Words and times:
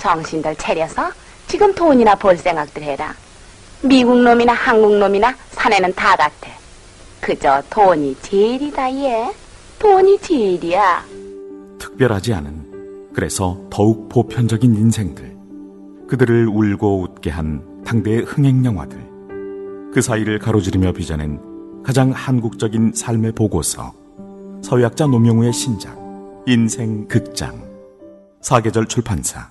정신들 0.00 0.56
차려서 0.56 1.12
지금 1.46 1.72
돈이나 1.74 2.14
벌 2.14 2.36
생각들 2.36 2.82
해라. 2.82 3.14
미국 3.82 4.20
놈이나 4.20 4.52
한국 4.52 4.98
놈이나 4.98 5.34
사내는 5.50 5.94
다 5.94 6.16
같아. 6.16 6.50
그저 7.20 7.62
돈이 7.70 8.16
제일이다 8.22 8.92
얘. 8.94 9.32
돈이 9.78 10.18
제일이야. 10.18 11.04
특별하지 11.78 12.34
않은 12.34 13.10
그래서 13.14 13.60
더욱 13.70 14.08
보편적인 14.08 14.74
인생들 14.74 15.36
그들을 16.08 16.48
울고 16.48 17.02
웃게 17.02 17.30
한 17.30 17.62
당대의 17.84 18.22
흥행 18.22 18.64
영화들 18.64 18.98
그 19.92 20.00
사이를 20.00 20.38
가로지르며 20.38 20.92
빚어낸 20.92 21.40
가장 21.82 22.10
한국적인 22.10 22.92
삶의 22.94 23.32
보고서 23.32 23.92
서유학자 24.62 25.06
노명우의 25.06 25.52
신작 25.52 25.98
인생 26.46 27.08
극장 27.08 27.62
사계절 28.42 28.86
출판사 28.86 29.50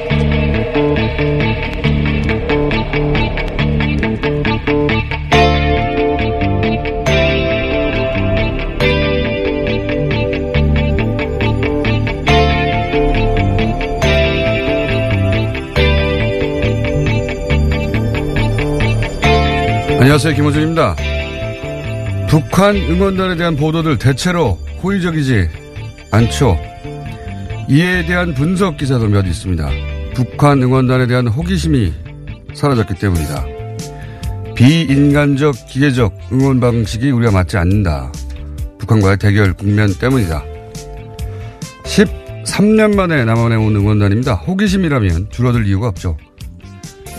안녕하세요. 20.01 20.33
김호준입니다. 20.33 20.95
북한 22.27 22.75
응원단에 22.75 23.35
대한 23.35 23.55
보도들 23.55 23.99
대체로 23.99 24.57
호의적이지 24.81 25.47
않죠. 26.09 26.57
이에 27.69 28.03
대한 28.07 28.33
분석 28.33 28.77
기사도 28.77 29.07
몇 29.07 29.27
있습니다. 29.27 29.69
북한 30.15 30.63
응원단에 30.63 31.05
대한 31.05 31.27
호기심이 31.27 31.93
사라졌기 32.55 32.95
때문이다. 32.95 33.45
비인간적, 34.55 35.67
기계적 35.67 36.17
응원 36.31 36.59
방식이 36.59 37.11
우리가 37.11 37.31
맞지 37.31 37.57
않는다. 37.57 38.11
북한과의 38.79 39.19
대결 39.19 39.53
국면 39.53 39.93
때문이다. 39.99 40.43
13년 41.83 42.95
만에 42.95 43.23
남한에 43.23 43.55
온 43.55 43.75
응원단입니다. 43.75 44.33
호기심이라면 44.33 45.27
줄어들 45.29 45.67
이유가 45.67 45.89
없죠. 45.89 46.17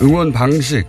응원 0.02 0.32
방식, 0.32 0.84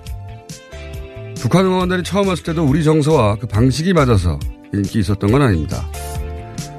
북한 1.43 1.65
응원단이 1.65 2.03
처음 2.03 2.29
왔을 2.29 2.45
때도 2.45 2.63
우리 2.63 2.85
정서와 2.85 3.35
그 3.35 3.45
방식이 3.47 3.91
맞아서 3.91 4.39
인기 4.73 4.99
있었던 4.99 5.29
건 5.29 5.41
아닙니다. 5.41 5.85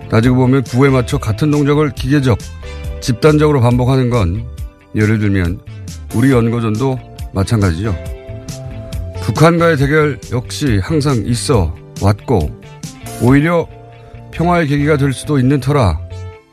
따지고 0.08 0.36
보면 0.36 0.62
구에 0.62 0.88
맞춰 0.88 1.18
같은 1.18 1.50
동작을 1.50 1.90
기계적, 1.90 2.38
집단적으로 3.02 3.60
반복하는 3.60 4.08
건 4.08 4.46
예를 4.94 5.18
들면 5.18 5.60
우리 6.14 6.32
연고전도 6.32 6.98
마찬가지죠. 7.34 7.94
북한과의 9.24 9.76
대결 9.76 10.18
역시 10.32 10.78
항상 10.82 11.22
있어 11.26 11.74
왔고 12.00 12.58
오히려 13.20 13.68
평화의 14.30 14.66
계기가 14.66 14.96
될 14.96 15.12
수도 15.12 15.38
있는 15.38 15.60
터라 15.60 16.00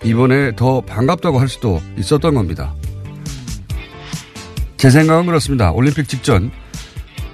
이번에 0.04 0.54
더 0.58 0.82
반갑다고 0.82 1.40
할 1.40 1.48
수도 1.48 1.82
있었던 1.98 2.34
겁니다. 2.34 2.76
제 4.76 4.90
생각은 4.90 5.28
그렇습니다. 5.28 5.72
올림픽 5.72 6.10
직전 6.10 6.52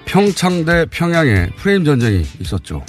평창 0.07 0.63
대 0.63 0.85
평양에 0.89 1.49
프레임 1.57 1.83
전쟁이 1.83 2.25
있었죠. 2.39 2.83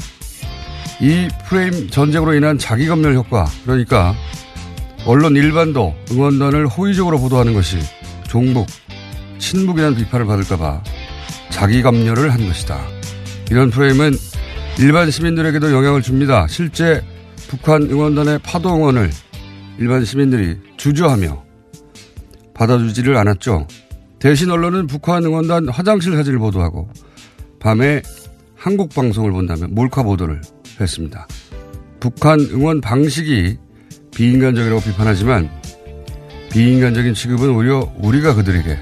이 1.00 1.28
프레임 1.48 1.90
전쟁으로 1.90 2.34
인한 2.34 2.56
자기검열 2.58 3.14
효과, 3.14 3.44
그러니까 3.64 4.14
언론 5.04 5.34
일반도 5.34 5.94
응원단을 6.12 6.68
호의적으로 6.68 7.18
보도하는 7.18 7.54
것이 7.54 7.78
종북, 8.28 8.66
친북이라는 9.38 9.96
비판을 9.96 10.26
받을까봐 10.26 10.82
자기검열을 11.50 12.32
한 12.32 12.46
것이다. 12.46 12.80
이런 13.50 13.70
프레임은 13.70 14.12
일반 14.78 15.10
시민들에게도 15.10 15.72
영향을 15.72 16.02
줍니다. 16.02 16.46
실제 16.48 17.02
북한 17.48 17.82
응원단의 17.82 18.40
파도 18.44 18.74
응원을 18.76 19.10
일반 19.78 20.04
시민들이 20.04 20.56
주저하며 20.76 21.44
받아주지를 22.54 23.16
않았죠. 23.16 23.66
대신 24.20 24.50
언론은 24.50 24.86
북한 24.86 25.24
응원단 25.24 25.68
화장실 25.68 26.16
사진을 26.16 26.38
보도하고 26.38 26.88
밤에 27.60 28.02
한국 28.56 28.94
방송을 28.94 29.32
본다면 29.32 29.74
몰카 29.74 30.02
보도를 30.02 30.40
했습니다. 30.80 31.26
북한 32.00 32.40
응원 32.52 32.80
방식이 32.80 33.58
비인간적이라고 34.14 34.80
비판하지만 34.80 35.50
비인간적인 36.50 37.14
취급은 37.14 37.50
오히려 37.50 37.92
우리가 37.98 38.34
그들에게 38.34 38.78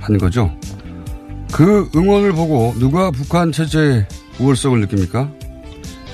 한 0.00 0.18
거죠. 0.18 0.56
그 1.52 1.88
응원을 1.94 2.32
보고 2.32 2.74
누가 2.78 3.10
북한 3.10 3.52
체제의 3.52 4.06
우월성을 4.40 4.80
느낍니까? 4.80 5.30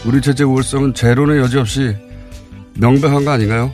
우리 0.05 0.21
체제 0.21 0.44
우월성은 0.44 0.94
제론의 0.94 1.38
여지 1.38 1.59
없이 1.59 1.94
명백한 2.75 3.25
거 3.25 3.31
아닌가요? 3.31 3.73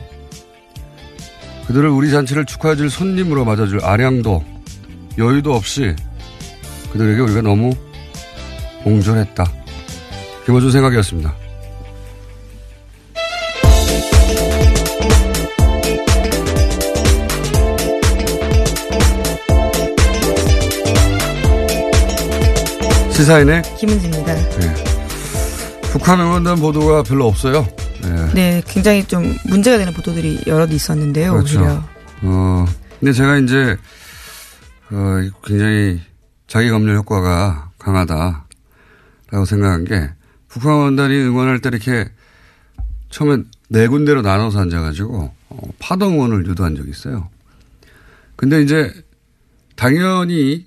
그들을 1.67 1.89
우리 1.89 2.11
잔치를 2.11 2.45
축하해줄 2.45 2.89
손님으로 2.89 3.45
맞아줄 3.45 3.83
아량도 3.83 4.43
여유도 5.17 5.53
없이 5.53 5.95
그들에게 6.91 7.21
우리가 7.21 7.41
너무 7.41 7.71
옹졸했다. 8.85 9.43
김호준 10.45 10.71
생각이었습니다. 10.71 11.35
시사인의 23.11 23.63
김은지입니다. 23.77 24.33
네. 24.33 24.73
북한 25.83 26.19
응원단 26.19 26.57
보도가 26.57 27.03
별로 27.03 27.27
없어요. 27.27 27.65
네. 28.03 28.33
네, 28.33 28.63
굉장히 28.67 29.03
좀 29.05 29.35
문제가 29.45 29.77
되는 29.77 29.93
보도들이 29.93 30.43
여러 30.47 30.65
있었는데요. 30.67 31.31
그렇죠. 31.31 31.59
오히려. 31.59 31.83
어, 32.23 32.65
근데 32.99 33.13
제가 33.13 33.37
이제, 33.37 33.77
어, 34.91 35.29
굉장히 35.45 36.01
자기 36.47 36.69
검열 36.69 36.97
효과가 36.97 37.71
강하다 37.79 38.44
라고 39.35 39.43
생각한 39.43 39.83
게, 39.83 40.09
북한 40.47 40.75
원단이 40.75 41.13
응원할 41.13 41.59
때 41.59 41.67
이렇게 41.67 42.09
처음에 43.09 43.43
네 43.67 43.85
군데로 43.85 44.21
나눠서 44.21 44.61
앉아가지고, 44.61 45.33
어, 45.49 45.69
파동 45.77 46.13
응원을 46.13 46.47
유도한 46.47 46.73
적이 46.77 46.91
있어요. 46.91 47.29
근데 48.37 48.61
이제, 48.61 48.93
당연히, 49.75 50.65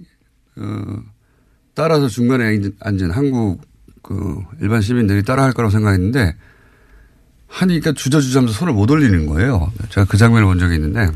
어, 0.56 0.84
따라서 1.72 2.08
중간에 2.08 2.60
앉은 2.80 3.10
한국 3.10 3.62
그 4.02 4.38
일반 4.60 4.82
시민들이 4.82 5.22
따라 5.22 5.44
할 5.44 5.54
거라고 5.54 5.72
생각했는데, 5.72 6.36
하니까 7.46 7.92
주저주저하면서 7.92 8.52
손을 8.52 8.74
못 8.74 8.90
올리는 8.90 9.24
거예요. 9.24 9.72
제가 9.88 10.06
그 10.06 10.18
장면을 10.18 10.44
본 10.46 10.58
적이 10.58 10.74
있는데 10.74 11.08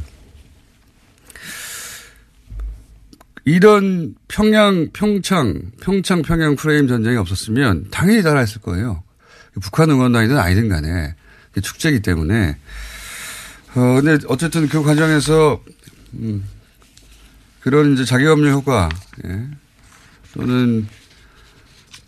이런 3.45 4.15
평양, 4.29 4.91
평창, 4.93 5.73
평창, 5.81 6.23
평양 6.23 6.55
프레임 6.55 6.87
전쟁이 6.87 7.17
없었으면 7.17 7.87
당연히 7.91 8.23
따라했을 8.23 8.61
거예요. 8.61 9.03
북한 9.61 9.91
응원단이든 9.91 10.39
아니든 10.39 10.69
간에 10.69 11.15
축제이기 11.61 12.01
때문에 12.01 12.57
어 13.75 14.01
근데 14.01 14.25
어쨌든 14.29 14.69
그 14.69 14.83
과정에서 14.83 15.63
음 16.15 16.45
그런 17.61 17.95
이제 17.95 18.05
자기검열 18.05 18.53
효과 18.53 18.89
예. 19.25 19.47
또는 20.35 20.87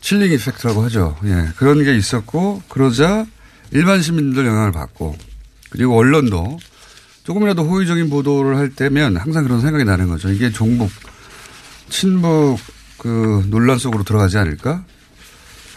칠링 0.00 0.32
이펙트라고 0.32 0.82
하죠. 0.84 1.16
예. 1.24 1.48
그런 1.56 1.82
게 1.84 1.96
있었고 1.96 2.62
그러자 2.68 3.26
일반 3.70 4.02
시민들 4.02 4.46
영향을 4.46 4.72
받고 4.72 5.16
그리고 5.70 5.98
언론도 5.98 6.58
조금이라도 7.24 7.64
호의적인 7.64 8.10
보도를 8.10 8.56
할 8.56 8.70
때면 8.70 9.16
항상 9.16 9.44
그런 9.44 9.60
생각이 9.60 9.84
나는 9.84 10.08
거죠. 10.08 10.30
이게 10.30 10.50
종북, 10.50 10.90
친북 11.88 12.58
그 12.98 13.44
논란 13.48 13.78
속으로 13.78 14.04
들어가지 14.04 14.38
않을까? 14.38 14.84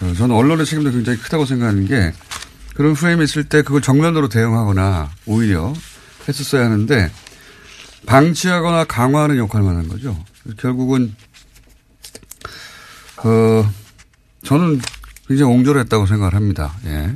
어, 0.02 0.14
저는 0.18 0.36
언론의 0.36 0.66
책임도 0.66 0.92
굉장히 0.92 1.18
크다고 1.20 1.46
생각하는 1.46 1.86
게 1.86 2.14
그런 2.76 2.94
프레임이 2.94 3.24
있을 3.24 3.44
때 3.44 3.64
그걸 3.64 3.82
정면으로 3.82 4.30
대응하거나 4.30 5.10
오히려 5.26 5.74
했었어야 6.28 6.66
하는데 6.66 7.12
방치하거나 8.06 8.86
강화하는 8.86 9.38
역할만 9.38 9.76
한 9.76 9.88
거죠. 9.88 10.18
결국은 10.58 11.16
어 13.24 13.70
저는 14.44 14.80
굉장히 15.28 15.52
옹졸했다고 15.52 16.06
생각을 16.06 16.36
합니다. 16.36 16.74
예. 16.86 17.16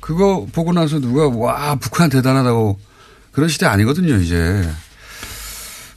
그거 0.00 0.46
보고 0.52 0.72
나서 0.72 0.98
누가 0.98 1.28
와 1.28 1.76
북한 1.76 2.08
대단하다고 2.08 2.80
그런 3.30 3.48
시대 3.48 3.66
아니거든요 3.66 4.16
이제 4.16 4.68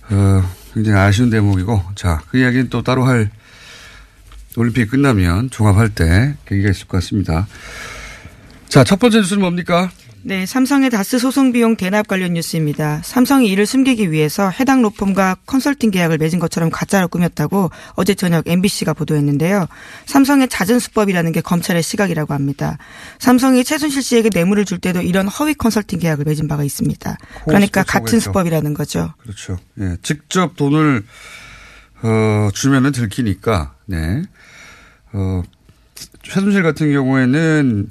어, 0.10 0.44
굉장히 0.74 1.00
아쉬운 1.00 1.30
대목이고 1.30 1.82
자 1.96 2.22
그 2.30 2.38
이야기는 2.38 2.70
또 2.70 2.82
따로 2.82 3.06
할 3.06 3.30
올림픽 4.56 4.90
끝나면 4.92 5.50
종합할 5.50 5.90
때 5.90 6.36
계기가 6.46 6.70
있을 6.70 6.88
것 6.88 6.98
같습니다. 6.98 7.48
자 8.70 8.84
첫 8.84 9.00
번째 9.00 9.18
뉴스는 9.20 9.42
뭡니까? 9.42 9.90
네, 10.26 10.46
삼성의 10.46 10.90
다스 10.90 11.20
소송 11.20 11.52
비용 11.52 11.76
대납 11.76 12.08
관련 12.08 12.34
뉴스입니다. 12.34 13.02
삼성이 13.04 13.50
이를 13.50 13.66
숨기기 13.66 14.10
위해서 14.10 14.50
해당 14.50 14.82
로펌과 14.82 15.36
컨설팅 15.46 15.92
계약을 15.92 16.18
맺은 16.18 16.40
것처럼 16.40 16.70
가짜로 16.70 17.10
꾸몄다고 17.10 17.72
어제 17.96 18.16
저녁 18.16 18.48
MBC가 18.48 18.94
보도했는데요. 18.94 19.68
삼성의 20.06 20.48
잦은 20.48 20.80
수법이라는 20.80 21.34
게 21.34 21.42
검찰의 21.42 21.84
시각이라고 21.84 22.34
합니다. 22.34 22.78
삼성이 23.20 23.66
최순실 23.66 24.02
씨에게 24.02 24.30
뇌물을 24.34 24.64
줄 24.64 24.80
때도 24.80 25.02
이런 25.02 25.28
허위 25.28 25.54
컨설팅 25.56 26.00
계약을 26.00 26.24
맺은 26.24 26.48
바가 26.48 26.64
있습니다. 26.64 27.18
그러니까 27.46 27.84
같은 27.84 28.22
수법이라는 28.22 28.74
거죠. 28.74 29.14
그렇죠. 29.18 29.60
예, 29.82 29.98
직접 30.04 30.56
돈을 30.56 31.04
어, 32.02 32.50
주면은 32.54 32.94
들키니까. 32.94 33.76
네. 33.88 34.24
어, 35.12 35.44
최순실 36.24 36.64
같은 36.64 36.94
경우에는 36.94 37.90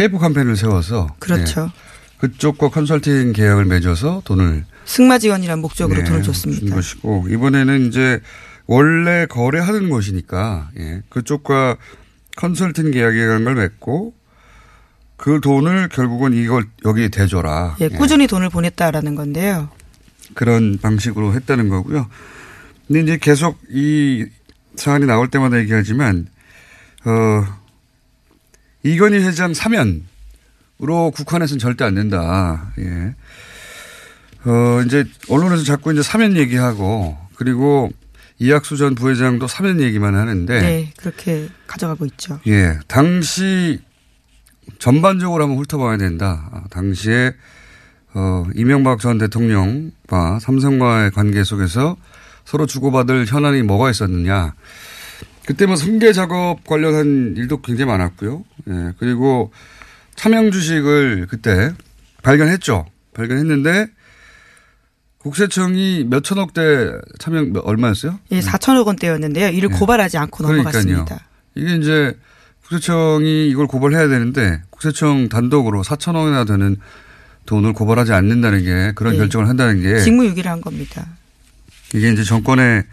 페이퍼 0.00 0.18
컴퍼니를 0.18 0.56
세워서 0.56 1.14
그렇죠. 1.18 1.64
네. 1.64 1.72
그쪽과 2.20 2.70
컨설팅 2.70 3.34
계약을 3.34 3.66
맺어서 3.66 4.22
돈을 4.24 4.64
승마 4.86 5.18
지원이라는 5.18 5.60
목적으로 5.60 5.98
네, 5.98 6.04
돈을 6.04 6.22
줬습니다. 6.22 6.60
준 6.60 6.70
것이고 6.70 7.26
이번에는 7.28 7.86
이제 7.88 8.18
원래 8.64 9.26
거래하는 9.26 9.90
것이니까 9.90 10.70
예. 10.78 11.02
그쪽과 11.10 11.76
컨설팅 12.36 12.90
계약이라는 12.92 13.44
걸 13.44 13.54
맺고 13.56 14.14
그 15.18 15.38
돈을 15.42 15.90
결국은 15.90 16.32
이걸 16.32 16.64
여기에 16.86 17.08
대줘라. 17.08 17.76
예, 17.80 17.88
꾸준히 17.90 18.22
예. 18.22 18.26
돈을 18.26 18.48
보냈다라는 18.48 19.14
건데요. 19.16 19.68
그런 20.32 20.78
방식으로 20.80 21.34
했다는 21.34 21.68
거고요. 21.68 22.08
근데 22.86 23.02
이제 23.02 23.18
계속 23.18 23.60
이 23.68 24.24
사안이 24.76 25.04
나올 25.04 25.28
때마다 25.28 25.58
얘기하지만 25.58 26.26
어 27.04 27.59
이건희 28.82 29.18
회장 29.18 29.54
사면으로 29.54 31.10
국한해서는 31.14 31.58
절대 31.58 31.84
안 31.84 31.94
된다. 31.94 32.72
예. 32.78 33.14
어, 34.44 34.82
이제 34.86 35.04
언론에서 35.28 35.64
자꾸 35.64 35.92
이제 35.92 36.02
사면 36.02 36.36
얘기하고 36.36 37.18
그리고 37.34 37.90
이학수 38.38 38.78
전 38.78 38.94
부회장도 38.94 39.46
사면 39.46 39.80
얘기만 39.80 40.14
하는데. 40.14 40.60
네, 40.60 40.92
그렇게 40.96 41.48
가져가고 41.66 42.06
있죠. 42.06 42.40
예. 42.46 42.78
당시 42.88 43.80
전반적으로 44.78 45.42
한번 45.44 45.58
훑어봐야 45.58 45.98
된다. 45.98 46.48
아, 46.52 46.62
당시에 46.70 47.34
어, 48.14 48.44
이명박 48.54 49.00
전 49.00 49.18
대통령과 49.18 50.38
삼성과의 50.40 51.10
관계 51.10 51.44
속에서 51.44 51.96
서로 52.44 52.66
주고받을 52.66 53.26
현안이 53.26 53.62
뭐가 53.62 53.90
있었느냐. 53.90 54.54
그때 55.50 55.66
뭐 55.66 55.74
승계 55.74 56.12
작업 56.12 56.62
관련한 56.64 57.34
일도 57.36 57.60
굉장히 57.60 57.90
많았고요. 57.90 58.44
예. 58.68 58.92
그리고 59.00 59.50
차명 60.14 60.52
주식을 60.52 61.26
그때 61.28 61.72
발견했죠. 62.22 62.86
발견했는데 63.14 63.88
국세청이 65.18 66.06
몇 66.08 66.22
천억대 66.22 66.92
차명 67.18 67.52
얼마였어요? 67.64 68.20
예, 68.30 68.38
4천억 68.38 68.86
원대였는데요. 68.86 69.48
이를 69.48 69.70
예. 69.72 69.76
고발하지 69.76 70.18
않고. 70.18 70.46
넘어갔습니다. 70.46 71.18
이게 71.56 71.74
이제 71.74 72.16
국세청이 72.62 73.48
이걸 73.48 73.66
고발해야 73.66 74.06
되는데 74.06 74.62
국세청 74.70 75.28
단독으로 75.28 75.82
4천억이나 75.82 76.46
되는 76.46 76.76
돈을 77.46 77.72
고발하지 77.72 78.12
않는다는 78.12 78.62
게 78.62 78.92
그런 78.94 79.14
예. 79.14 79.18
결정을 79.18 79.48
한다는 79.48 79.82
게 79.82 79.98
직무유기를 79.98 80.48
한 80.48 80.60
겁니다. 80.60 81.08
이게 81.92 82.12
이제 82.12 82.22
정권의 82.22 82.84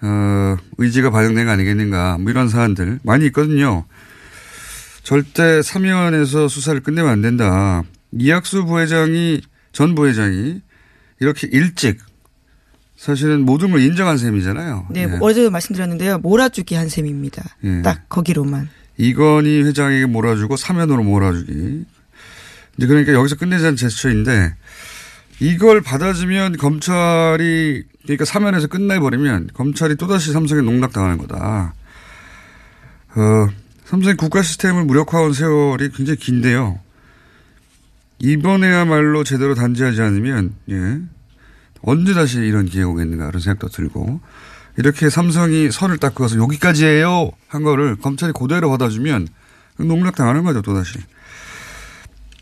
어, 0.00 0.56
의지가 0.78 1.10
반영된 1.10 1.46
거 1.46 1.52
아니겠는가 1.52 2.18
뭐 2.18 2.30
이런 2.30 2.48
사안들 2.48 3.00
많이 3.02 3.26
있거든요. 3.26 3.84
절대 5.02 5.62
사면에서 5.62 6.48
수사를 6.48 6.80
끝내면 6.80 7.10
안 7.10 7.22
된다. 7.22 7.82
이학수 8.12 8.64
부회장이 8.64 9.40
전 9.72 9.94
부회장이 9.94 10.60
이렇게 11.20 11.48
일찍 11.50 11.98
사실은 12.96 13.44
모든 13.44 13.70
걸 13.70 13.80
인정한 13.80 14.18
셈이잖아요. 14.18 14.88
네, 14.90 15.06
네. 15.06 15.18
어제도 15.20 15.50
말씀드렸는데요. 15.50 16.18
몰아주기 16.18 16.74
한 16.74 16.88
셈입니다. 16.88 17.44
네. 17.60 17.82
딱 17.82 18.08
거기로만. 18.08 18.68
이건희 18.96 19.62
회장에게 19.62 20.06
몰아주고 20.06 20.56
사면으로 20.56 21.04
몰아주기. 21.04 21.84
이제 22.76 22.86
그러니까 22.86 23.12
여기서 23.12 23.36
끝내자는 23.36 23.76
제스처인데 23.76 24.54
이걸 25.40 25.80
받아주면 25.80 26.56
검찰이 26.56 27.84
그러니까 28.02 28.24
사면에서 28.24 28.66
끝내버리면 28.66 29.50
검찰이 29.54 29.96
또다시 29.96 30.32
삼성에 30.32 30.62
농락당하는 30.62 31.18
거다. 31.18 31.74
어, 33.14 33.48
삼성이 33.84 34.16
국가 34.16 34.42
시스템을 34.42 34.84
무력화한 34.84 35.32
세월이 35.32 35.90
굉장히 35.92 36.18
긴데요. 36.18 36.80
이번에야말로 38.18 39.24
제대로 39.24 39.54
단죄하지 39.54 40.02
않으면, 40.02 40.54
예. 40.70 41.00
언제 41.82 42.14
다시 42.14 42.38
이런 42.38 42.66
기회가 42.66 42.90
오겠는가 42.90 43.26
그런 43.26 43.40
생각도 43.40 43.68
들고. 43.68 44.20
이렇게 44.76 45.10
삼성이 45.10 45.70
선을 45.70 45.98
딱 45.98 46.14
그어서 46.14 46.36
여기까지예요 46.36 47.30
한 47.48 47.62
거를 47.62 47.96
검찰이 47.96 48.32
그대로 48.32 48.70
받아주면 48.70 49.26
농락 49.78 50.16
당하는 50.16 50.44
거죠, 50.44 50.62
또다시. 50.62 50.98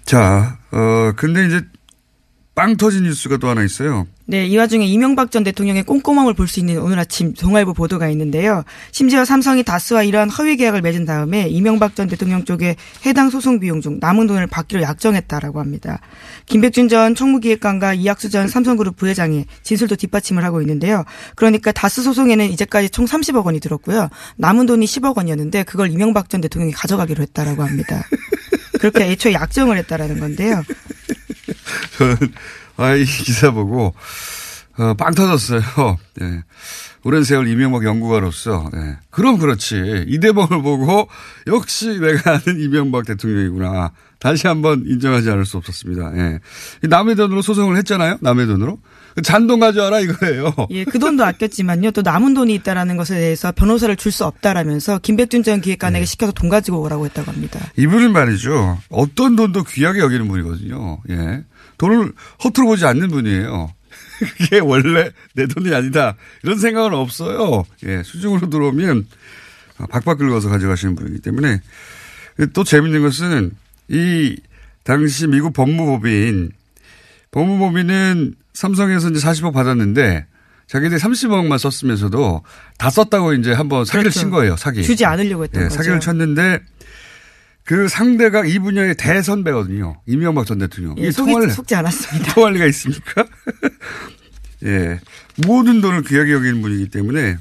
자, 0.04 0.58
어, 0.70 1.12
근데 1.16 1.46
이제 1.46 1.62
빵 2.56 2.78
터진 2.78 3.02
뉴스가 3.02 3.36
또 3.36 3.48
하나 3.48 3.62
있어요. 3.62 4.06
네, 4.24 4.46
이 4.46 4.56
와중에 4.56 4.86
이명박 4.86 5.30
전 5.30 5.44
대통령의 5.44 5.82
꼼꼼함을 5.82 6.32
볼 6.32 6.48
수 6.48 6.58
있는 6.58 6.78
오늘 6.78 6.98
아침 6.98 7.34
동아일보 7.34 7.74
보도가 7.74 8.08
있는데요. 8.08 8.64
심지어 8.92 9.26
삼성이 9.26 9.62
다스와 9.62 10.04
이러한 10.04 10.30
허위 10.30 10.56
계약을 10.56 10.80
맺은 10.80 11.04
다음에 11.04 11.48
이명박 11.48 11.94
전 11.94 12.08
대통령 12.08 12.46
쪽에 12.46 12.76
해당 13.04 13.28
소송 13.28 13.60
비용 13.60 13.82
중 13.82 13.98
남은 14.00 14.26
돈을 14.26 14.46
받기로 14.46 14.80
약정했다라고 14.80 15.60
합니다. 15.60 16.00
김백준 16.46 16.88
전 16.88 17.14
총무기획관과 17.14 17.92
이학수 17.92 18.30
전 18.30 18.48
삼성그룹 18.48 18.96
부회장이 18.96 19.44
진술도 19.62 19.96
뒷받침을 19.96 20.42
하고 20.42 20.62
있는데요. 20.62 21.04
그러니까 21.34 21.72
다스 21.72 22.02
소송에는 22.02 22.50
이제까지 22.52 22.88
총 22.88 23.04
30억 23.04 23.44
원이 23.44 23.60
들었고요. 23.60 24.08
남은 24.38 24.64
돈이 24.64 24.86
10억 24.86 25.18
원이었는데 25.18 25.64
그걸 25.64 25.90
이명박 25.90 26.30
전 26.30 26.40
대통령이 26.40 26.72
가져가기로 26.72 27.20
했다라고 27.22 27.62
합니다. 27.62 28.02
그렇게 28.78 29.04
애초에 29.04 29.32
약정을 29.32 29.76
했다라는 29.78 30.20
건데요. 30.20 30.62
저는 31.98 32.16
아, 32.76 32.94
이 32.94 33.04
기사 33.04 33.50
보고 33.50 33.94
어, 34.78 34.94
빵 34.94 35.14
터졌어요. 35.14 35.60
예. 36.20 36.42
오랜 37.02 37.24
세월 37.24 37.48
이명박 37.48 37.84
연구가로서 37.84 38.70
예. 38.74 38.98
그럼 39.10 39.38
그렇지 39.38 40.04
이 40.08 40.18
대목을 40.18 40.60
보고 40.62 41.08
역시 41.46 41.98
내가 42.00 42.32
아는 42.32 42.60
이명박 42.60 43.06
대통령이구나 43.06 43.92
다시 44.18 44.46
한번 44.46 44.84
인정하지 44.86 45.30
않을 45.30 45.46
수 45.46 45.56
없었습니다. 45.56 46.16
예. 46.16 46.40
남의 46.82 47.16
돈으로 47.16 47.42
소송을 47.42 47.76
했잖아요. 47.78 48.18
남의 48.20 48.46
돈으로 48.46 48.78
잔돈 49.22 49.60
가져와라 49.60 50.00
이거예요. 50.00 50.54
예, 50.70 50.84
그 50.84 50.98
돈도 50.98 51.24
아꼈지만요. 51.24 51.92
또 51.92 52.02
남은 52.02 52.34
돈이 52.34 52.54
있다라는 52.54 52.96
것에 52.96 53.14
대해서 53.18 53.52
변호사를 53.52 53.94
줄 53.96 54.12
수 54.12 54.24
없다라면서 54.24 54.98
김백준 55.00 55.42
전 55.42 55.60
기획관에게 55.60 56.00
네. 56.00 56.06
시켜서 56.06 56.32
돈 56.32 56.48
가지고 56.48 56.80
오라고 56.82 57.04
했다고 57.06 57.30
합니다. 57.30 57.60
이분은 57.76 58.12
말이죠. 58.12 58.78
어떤 58.88 59.36
돈도 59.36 59.64
귀하게 59.64 60.00
여기는 60.00 60.26
분이거든요. 60.28 61.02
예. 61.10 61.44
돈을 61.78 62.12
허투루 62.44 62.66
보지 62.66 62.86
않는 62.86 63.08
분이에요. 63.08 63.72
그게 64.38 64.58
원래 64.60 65.10
내 65.34 65.46
돈이 65.46 65.74
아니다. 65.74 66.16
이런 66.42 66.58
생각은 66.58 66.94
없어요. 66.94 67.64
예. 67.84 68.02
수중으로 68.02 68.48
들어오면 68.48 69.06
박박 69.90 70.18
긁어서 70.18 70.48
가져가시는 70.48 70.94
분이기 70.96 71.18
때문에 71.20 71.60
또 72.54 72.64
재밌는 72.64 73.02
것은 73.02 73.50
이 73.88 74.36
당시 74.84 75.26
미국 75.26 75.52
법무법인 75.52 76.52
법무법인은 77.36 78.34
삼성에서 78.54 79.10
이제 79.10 79.20
40억 79.20 79.52
받았는데 79.52 80.24
자기들이 80.68 80.98
30억만 80.98 81.58
썼으면서도 81.58 82.42
다 82.78 82.88
썼다고 82.88 83.34
이제 83.34 83.52
한번 83.52 83.84
사기를 83.84 84.04
그렇죠. 84.04 84.18
친 84.20 84.30
거예요. 84.30 84.56
사기. 84.56 84.82
주지 84.82 85.04
않으려고 85.04 85.44
했던 85.44 85.60
예, 85.60 85.66
거죠. 85.66 85.76
사기를 85.76 86.00
쳤는데 86.00 86.60
그 87.64 87.88
상대가 87.88 88.42
이 88.46 88.58
분야의 88.58 88.94
대선배거든요. 88.94 90.00
이명박 90.06 90.46
전 90.46 90.58
대통령. 90.58 90.94
예, 90.96 91.10
속이, 91.10 91.30
통할, 91.30 91.50
속지 91.50 91.74
않았습니다. 91.74 92.32
통할 92.32 92.54
리가 92.54 92.64
있습니까? 92.66 93.26
예. 94.64 94.98
모든 95.46 95.82
돈을 95.82 96.04
귀하게 96.04 96.32
여기는 96.32 96.62
분이기 96.62 96.88
때문에 96.88 97.36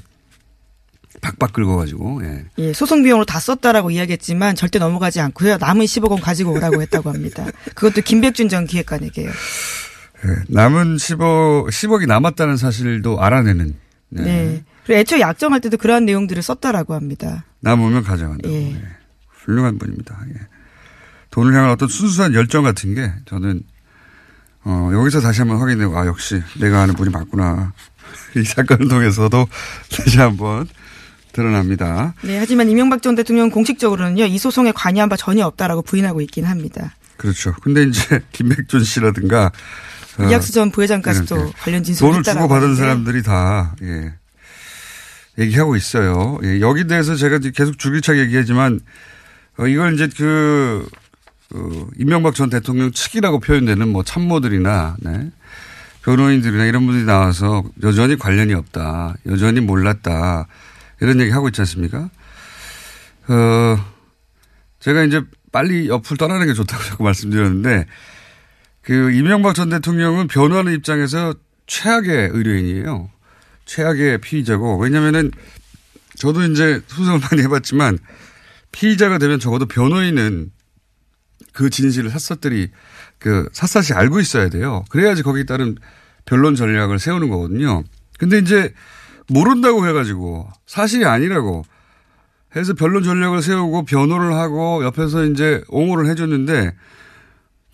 박박 1.26 1.52
긁어가지고, 1.52 2.24
예. 2.24 2.44
예, 2.58 2.72
소송 2.72 3.02
비용으로 3.02 3.24
다 3.24 3.40
썼다라고 3.40 3.90
이야기했지만 3.90 4.54
절대 4.54 4.78
넘어가지 4.78 5.20
않고요. 5.20 5.56
남은 5.58 5.84
10억 5.86 6.10
원 6.10 6.20
가지고 6.20 6.52
오라고 6.52 6.80
했다고 6.82 7.10
합니다. 7.10 7.46
그것도 7.74 8.02
김백준 8.02 8.48
전 8.48 8.66
기획관에게요. 8.66 9.28
예. 9.28 10.44
남은 10.48 10.96
10억, 10.96 11.68
10억이 11.68 12.06
남았다는 12.06 12.56
사실도 12.56 13.20
알아내는. 13.20 13.74
네. 14.10 14.22
네. 14.22 14.64
그리고 14.84 15.00
애초에 15.00 15.20
약정할 15.20 15.60
때도 15.60 15.76
그러한 15.78 16.04
내용들을 16.04 16.40
썼다라고 16.42 16.94
합니다. 16.94 17.44
남으면 17.60 18.04
가져간다고. 18.04 18.54
예. 18.54 18.72
예. 18.72 18.82
훌륭한 19.28 19.78
분입니다. 19.78 20.16
예. 20.28 20.40
돈을 21.30 21.52
향한 21.54 21.70
어떤 21.70 21.88
순수한 21.88 22.34
열정 22.34 22.62
같은 22.62 22.94
게 22.94 23.12
저는 23.26 23.62
어, 24.64 24.90
여기서 24.92 25.20
다시 25.20 25.40
한번 25.40 25.58
확인되고 25.58 25.96
아 25.96 26.06
역시 26.06 26.42
내가 26.60 26.82
아는 26.82 26.94
분이 26.94 27.10
맞구나. 27.10 27.72
이 28.36 28.42
사건을 28.42 28.88
통해서도 28.88 29.46
다시 29.90 30.18
한번 30.18 30.66
드러납니다. 31.36 32.14
네, 32.22 32.38
하지만 32.38 32.70
이명박 32.70 33.02
전 33.02 33.14
대통령 33.14 33.50
공식적으로는요, 33.50 34.24
이 34.24 34.38
소송에 34.38 34.72
관여한 34.72 35.10
바 35.10 35.16
전혀 35.16 35.44
없다라고 35.46 35.82
부인하고 35.82 36.22
있긴 36.22 36.46
합니다. 36.46 36.94
그렇죠. 37.18 37.54
근데 37.62 37.82
이제 37.82 38.20
김백준 38.32 38.82
씨라든가 38.82 39.52
어, 40.18 40.24
이학수 40.24 40.52
전 40.52 40.70
부회장까지도 40.70 41.36
이렇게 41.36 41.52
관련 41.58 41.82
진술을 41.84 42.10
돈을 42.10 42.22
주고 42.24 42.48
받은. 42.48 42.74
사람들이 42.76 43.22
다 43.22 43.76
예. 43.82 44.14
얘기하고 45.38 45.76
있어요. 45.76 46.38
예. 46.42 46.60
여기 46.60 46.86
대해서 46.86 47.14
제가 47.14 47.38
계속 47.38 47.78
줄기차게 47.78 48.20
얘기하지만 48.22 48.80
어, 49.58 49.66
이걸 49.66 49.92
이제 49.94 50.08
그 50.16 50.88
어, 51.54 51.86
이명박 51.98 52.34
전 52.34 52.48
대통령 52.48 52.92
측이라고 52.92 53.40
표현되는 53.40 53.88
뭐 53.88 54.02
참모들이나 54.02 54.96
네. 55.00 55.30
변호인들이나 56.02 56.64
이런 56.64 56.86
분들이 56.86 57.04
나와서 57.04 57.64
여전히 57.82 58.16
관련이 58.16 58.54
없다. 58.54 59.16
여전히 59.26 59.60
몰랐다. 59.60 60.46
이런 61.00 61.20
얘기 61.20 61.30
하고 61.30 61.48
있지 61.48 61.60
않습니까? 61.60 62.10
어, 63.28 63.94
제가 64.80 65.04
이제 65.04 65.22
빨리 65.52 65.88
옆을 65.88 66.16
떠나는 66.16 66.46
게 66.46 66.54
좋다고 66.54 66.82
자꾸 66.82 67.04
말씀드렸는데 67.04 67.86
그 68.82 69.10
이명박 69.12 69.54
전 69.54 69.68
대통령은 69.68 70.28
변호하는 70.28 70.72
입장에서 70.74 71.34
최악의 71.66 72.30
의뢰인이에요. 72.32 73.10
최악의 73.64 74.20
피의자고 74.20 74.78
왜냐면은 74.78 75.32
저도 76.16 76.44
이제 76.44 76.80
소송을 76.86 77.20
많이 77.20 77.42
해봤지만 77.42 77.98
피의자가 78.72 79.18
되면 79.18 79.40
적어도 79.40 79.66
변호인은 79.66 80.52
그 81.52 81.70
진실을 81.70 82.10
샅샅들이 82.10 82.70
그 83.18 83.48
샅샅이 83.52 83.94
알고 83.94 84.20
있어야 84.20 84.48
돼요. 84.50 84.84
그래야지 84.90 85.22
거기에 85.22 85.44
따른 85.44 85.76
변론 86.26 86.54
전략을 86.54 86.98
세우는 86.98 87.28
거거든요. 87.28 87.82
근데 88.18 88.38
이제 88.38 88.72
모른다고 89.28 89.86
해가지고 89.86 90.48
사실이 90.66 91.04
아니라고 91.04 91.64
해서 92.54 92.74
변론 92.74 93.02
전략을 93.02 93.42
세우고 93.42 93.84
변호를 93.84 94.34
하고 94.34 94.84
옆에서 94.84 95.24
이제 95.24 95.62
옹호를 95.68 96.08
해줬는데 96.10 96.72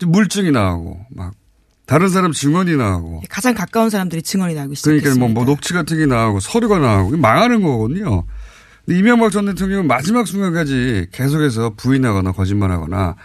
물증이 0.05 0.51
나오고 0.51 1.05
막 1.11 1.33
다른 1.85 2.09
사람 2.09 2.31
증언이 2.31 2.75
나오고 2.75 3.23
가장 3.29 3.53
가까운 3.53 3.89
사람들이 3.89 4.21
증언이 4.21 4.53
시작했습니다. 4.53 5.01
그러니까 5.03 5.19
뭐, 5.19 5.29
뭐 5.29 5.45
녹취 5.45 5.73
같은 5.73 5.97
게 5.97 6.05
나오고 6.05 6.39
서류가 6.39 6.79
나오고 6.79 7.17
망하는 7.17 7.61
거거든요. 7.61 8.23
근데 8.85 8.99
이명박 8.99 9.31
전 9.31 9.45
대통령은 9.45 9.87
마지막 9.87 10.27
순간까지 10.27 11.07
계속해서 11.11 11.73
부인하거나 11.75 12.31
거짓말하거나 12.33 13.15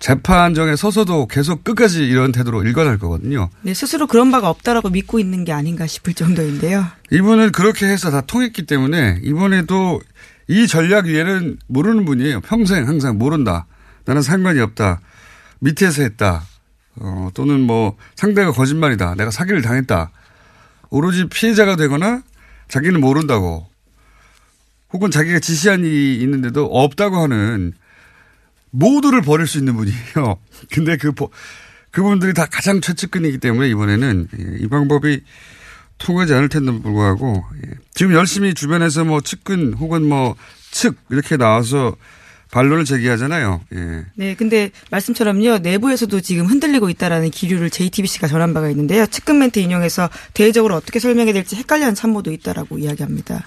재판정에 0.00 0.76
서서도 0.76 1.26
계속 1.26 1.62
끝까지 1.62 2.04
이런 2.06 2.32
태도로 2.32 2.64
일관할 2.64 2.98
거거든요. 2.98 3.50
네, 3.60 3.74
스스로 3.74 4.06
그런 4.06 4.30
바가 4.30 4.48
없다라고 4.48 4.88
믿고 4.88 5.20
있는 5.20 5.44
게 5.44 5.52
아닌가 5.52 5.86
싶을 5.86 6.14
정도인데요. 6.14 6.86
이분은 7.12 7.52
그렇게 7.52 7.86
해서 7.86 8.10
다 8.10 8.22
통했기 8.22 8.64
때문에 8.64 9.20
이번에도 9.22 10.00
이 10.48 10.66
전략 10.66 11.04
위에는 11.04 11.58
모르는 11.66 12.06
분이에요. 12.06 12.40
평생 12.40 12.88
항상 12.88 13.18
모른다. 13.18 13.66
나는 14.06 14.22
상관이 14.22 14.58
없다. 14.60 15.00
밑에서 15.60 16.02
했다. 16.02 16.44
어, 16.96 17.28
또는 17.34 17.60
뭐 17.60 17.96
상대가 18.16 18.52
거짓말이다. 18.52 19.14
내가 19.16 19.30
사기를 19.30 19.60
당했다. 19.60 20.10
오로지 20.88 21.28
피해자가 21.28 21.76
되거나 21.76 22.22
자기는 22.68 23.00
모른다고 23.00 23.66
혹은 24.92 25.10
자기가 25.10 25.40
지시한 25.40 25.84
일이 25.84 26.16
있는데도 26.22 26.64
없다고 26.64 27.18
하는 27.18 27.74
모두를 28.70 29.22
버릴 29.22 29.46
수 29.46 29.58
있는 29.58 29.74
분이에요. 29.76 30.38
근데 30.72 30.96
그, 30.96 31.12
보- 31.12 31.30
그분들이 31.90 32.34
다 32.34 32.46
가장 32.46 32.80
최측근이기 32.80 33.38
때문에 33.38 33.68
이번에는 33.68 34.28
예, 34.38 34.56
이 34.64 34.68
방법이 34.68 35.20
통하지 35.98 36.32
않을 36.34 36.48
텐데 36.48 36.72
불구하고 36.80 37.44
예. 37.66 37.70
지금 37.94 38.12
열심히 38.14 38.54
주변에서 38.54 39.04
뭐 39.04 39.20
측근 39.20 39.74
혹은 39.74 40.06
뭐 40.08 40.36
측 40.72 40.94
이렇게 41.10 41.36
나와서 41.36 41.96
반론을 42.52 42.84
제기하잖아요. 42.84 43.60
예. 43.74 44.04
네, 44.14 44.36
근데 44.36 44.70
말씀처럼요 44.92 45.58
내부에서도 45.58 46.20
지금 46.20 46.46
흔들리고 46.46 46.88
있다라는 46.90 47.30
기류를 47.32 47.70
JTBC가 47.70 48.28
전한 48.28 48.54
바가 48.54 48.70
있는데요. 48.70 49.04
측근 49.06 49.40
멘트 49.40 49.58
인용해서 49.58 50.08
대외적으로 50.32 50.76
어떻게 50.76 51.00
설명해야 51.00 51.32
될지 51.32 51.56
헷갈려하는 51.56 51.96
참모도 51.96 52.30
있다라고 52.30 52.78
이야기합니다. 52.78 53.44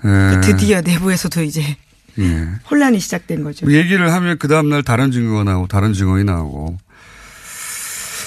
그러니까 0.00 0.36
예. 0.36 0.40
드디어 0.52 0.80
내부에서도 0.80 1.42
이제 1.42 1.76
예. 2.18 2.48
혼란이 2.70 3.00
시작된 3.00 3.42
거죠. 3.42 3.66
뭐 3.66 3.74
얘기를 3.74 4.12
하면 4.12 4.38
그 4.38 4.48
다음날 4.48 4.82
다른 4.82 5.10
증거가 5.10 5.44
나오고 5.44 5.68
다른 5.68 5.92
증언이 5.92 6.24
나오고. 6.24 6.78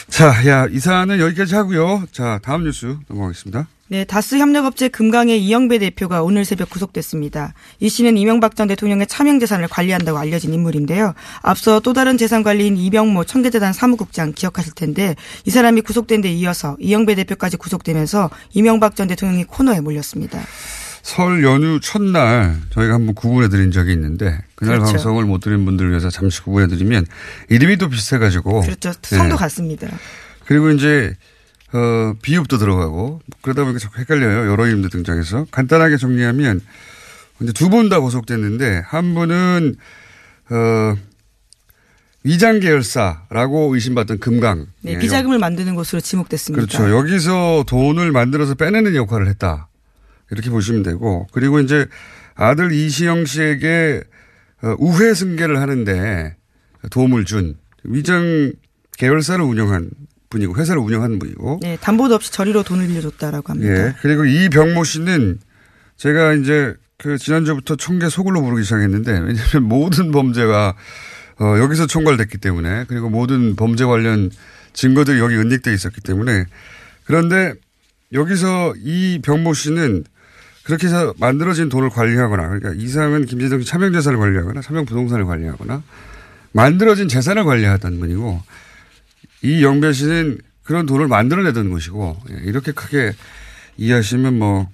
자, 0.07 0.47
야, 0.47 0.67
이 0.69 0.79
사안은 0.79 1.19
여기까지 1.19 1.55
하고요. 1.55 2.05
자, 2.11 2.39
다음 2.43 2.63
뉴스 2.63 2.97
넘어가겠습니다. 3.07 3.67
네, 3.87 4.03
다스 4.03 4.37
협력업체 4.37 4.87
금강의 4.87 5.43
이영배 5.43 5.77
대표가 5.77 6.23
오늘 6.23 6.43
새벽 6.43 6.71
구속됐습니다. 6.71 7.53
이 7.79 7.87
씨는 7.87 8.17
이명박 8.17 8.55
전 8.55 8.67
대통령의 8.67 9.05
차명 9.05 9.39
재산을 9.39 9.67
관리한다고 9.67 10.17
알려진 10.17 10.53
인물인데요. 10.53 11.13
앞서 11.43 11.79
또 11.81 11.93
다른 11.93 12.17
재산 12.17 12.41
관리인 12.41 12.77
이병모 12.77 13.25
청계재단 13.25 13.73
사무국장 13.73 14.33
기억하실 14.33 14.73
텐데 14.73 15.15
이 15.45 15.51
사람이 15.51 15.81
구속된 15.81 16.21
데 16.21 16.31
이어서 16.31 16.75
이영배 16.79 17.13
대표까지 17.13 17.57
구속되면서 17.57 18.31
이명박 18.53 18.95
전 18.95 19.07
대통령이 19.07 19.43
코너에 19.43 19.81
몰렸습니다. 19.81 20.39
설 21.05 21.43
연휴 21.43 21.79
첫날 21.79 22.59
저희가 22.71 22.95
한번 22.95 23.13
구분해 23.13 23.47
드린 23.47 23.69
적이 23.69 23.91
있는데 23.93 24.39
그날 24.55 24.77
그렇죠. 24.79 24.93
방송을 24.93 25.25
못 25.25 25.39
들은 25.39 25.63
분들을 25.63 25.91
위해서 25.91 26.09
잠시 26.09 26.41
구분해 26.41 26.65
드리면 26.65 27.05
이름이 27.51 27.77
또 27.77 27.89
비슷해가지고 27.89 28.61
그렇죠. 28.61 28.91
성도 29.03 29.35
예. 29.35 29.37
같습니다. 29.37 29.87
그리고 30.45 30.71
이제 30.71 31.13
어, 31.73 32.15
비읍도 32.23 32.57
들어가고 32.57 33.21
그러다 33.43 33.65
보니까 33.65 33.77
자꾸 33.77 33.99
헷갈려요. 33.99 34.49
여러 34.49 34.65
이름들 34.65 34.89
등장해서 34.89 35.45
간단하게 35.51 35.97
정리하면 35.97 36.59
이제 37.39 37.53
두 37.53 37.69
분다 37.69 37.99
구속됐는데 37.99 38.81
한 38.87 39.13
분은 39.13 39.75
어, 40.49 40.95
위장 42.23 42.59
계열사라고 42.59 43.75
의심받던 43.75 44.17
금강. 44.17 44.65
네, 44.81 44.93
예, 44.93 44.97
비자금을 44.97 45.37
만드는 45.37 45.75
것으로 45.75 46.01
지목됐습니다. 46.01 46.65
그렇죠. 46.65 46.97
여기서 46.97 47.65
돈을 47.67 48.11
만들어서 48.11 48.55
빼내는 48.55 48.95
역할을 48.95 49.27
했다. 49.27 49.67
이렇게 50.31 50.49
보시면 50.49 50.83
되고 50.83 51.27
그리고 51.31 51.59
이제 51.59 51.85
아들 52.35 52.71
이시영 52.71 53.25
씨에게 53.25 54.03
어, 54.63 54.75
우회 54.79 55.13
승계를 55.13 55.59
하는데 55.59 56.35
도움을 56.89 57.25
준 57.25 57.55
위장 57.83 58.51
계열사를 58.97 59.43
운영한 59.43 59.89
분이고 60.29 60.55
회사를 60.55 60.81
운영하는 60.81 61.19
분이고 61.19 61.59
네, 61.61 61.77
담보도 61.79 62.15
없이 62.15 62.31
저리로 62.31 62.63
돈을 62.63 62.87
빌려줬다라고 62.87 63.51
합니다. 63.51 63.73
예. 63.73 63.95
그리고 64.01 64.25
이병모 64.25 64.83
씨는 64.83 65.39
제가 65.97 66.33
이제 66.33 66.73
그 66.97 67.17
지난주부터 67.17 67.75
총계 67.75 68.09
소굴로 68.09 68.41
부르기 68.41 68.63
시작했는데 68.63 69.11
왜냐하면 69.11 69.63
모든 69.63 70.11
범죄가 70.11 70.75
어, 71.39 71.57
여기서 71.59 71.87
총괄됐기 71.87 72.37
때문에 72.37 72.85
그리고 72.87 73.09
모든 73.09 73.55
범죄 73.55 73.85
관련 73.85 74.31
증거들이 74.73 75.19
여기 75.19 75.35
은닉돼 75.35 75.73
있었기 75.73 76.01
때문에 76.01 76.45
그런데 77.05 77.53
여기서 78.13 78.73
이 78.77 79.19
병모 79.23 79.53
씨는 79.53 80.05
그렇게 80.65 80.87
해서 80.87 81.13
만들어진 81.19 81.69
돈을 81.69 81.89
관리하거나 81.89 82.47
그러니까 82.49 82.73
이상은 82.75 83.25
김재정 83.25 83.59
씨 83.61 83.65
차명재산을 83.67 84.17
관리하거나 84.19 84.61
차명부동산을 84.61 85.25
관리하거나 85.25 85.83
만들어진 86.51 87.07
재산을 87.07 87.43
관리하던 87.45 87.99
분이고 87.99 88.41
이 89.43 89.63
영배 89.63 89.93
씨는 89.93 90.39
그런 90.63 90.85
돈을 90.87 91.07
만들어내던 91.07 91.69
것이고 91.69 92.17
예, 92.31 92.41
이렇게 92.45 92.71
크게 92.71 93.13
이해하시면 93.77 94.39
뭐 94.39 94.67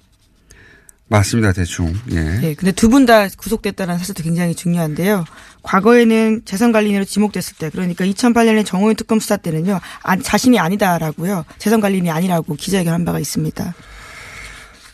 맞습니다 1.08 1.52
대충 1.52 1.92
예. 2.12 2.20
네, 2.40 2.54
근데 2.54 2.72
두 2.72 2.88
분 2.88 3.04
다 3.04 3.28
구속됐다는 3.28 3.98
사실도 3.98 4.22
굉장히 4.22 4.54
중요한데요. 4.54 5.26
과거에는 5.62 6.42
재산관리인으로 6.46 7.04
지목됐을 7.04 7.56
때, 7.58 7.68
그러니까 7.68 8.06
2008년에 8.06 8.64
정호윤 8.64 8.96
특검 8.96 9.20
수사 9.20 9.36
때는요, 9.36 9.78
아, 10.02 10.16
자신이 10.16 10.58
아니다라고요, 10.58 11.44
재산관리인이 11.58 12.10
아니라고 12.10 12.54
기자회견 12.54 12.94
한 12.94 13.04
바가 13.04 13.18
있습니다. 13.18 13.74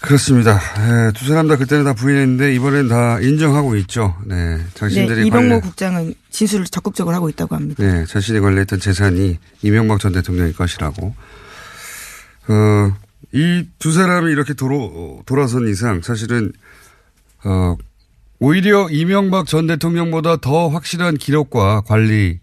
그렇습니다. 0.00 0.60
예, 1.08 1.12
두 1.12 1.26
사람 1.26 1.48
다 1.48 1.56
그때는 1.56 1.84
다 1.84 1.92
부인했는데 1.92 2.54
이번엔 2.54 2.88
다 2.88 3.18
인정하고 3.20 3.74
있죠. 3.76 4.14
네, 4.24 4.58
자신들이 4.74 5.22
네, 5.22 5.26
이병모 5.26 5.48
관리- 5.56 5.60
국장은 5.60 6.14
진술을 6.30 6.66
적극적으로 6.66 7.16
하고 7.16 7.28
있다고 7.28 7.56
합니다. 7.56 7.82
네, 7.82 8.06
자신이 8.06 8.38
관리했던 8.40 8.78
재산이 8.78 9.38
이명박 9.62 9.98
전 9.98 10.12
대통령의 10.12 10.52
것이라고. 10.52 11.14
어, 12.48 12.92
이 13.32 13.66
두 13.78 13.92
사람이 13.92 14.30
이렇게 14.30 14.54
도로, 14.54 15.22
돌아선 15.26 15.68
이상 15.68 16.00
사실은, 16.00 16.52
어, 17.44 17.76
오히려 18.38 18.88
이명박 18.90 19.46
전 19.48 19.66
대통령보다 19.66 20.36
더 20.36 20.68
확실한 20.68 21.16
기록과 21.16 21.80
관리, 21.82 22.38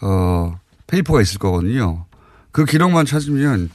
어, 0.00 0.58
paper가 0.86 1.20
있을 1.20 1.38
거거든요. 1.38 2.06
그 2.52 2.64
기록만 2.64 3.04
찾으면 3.04 3.68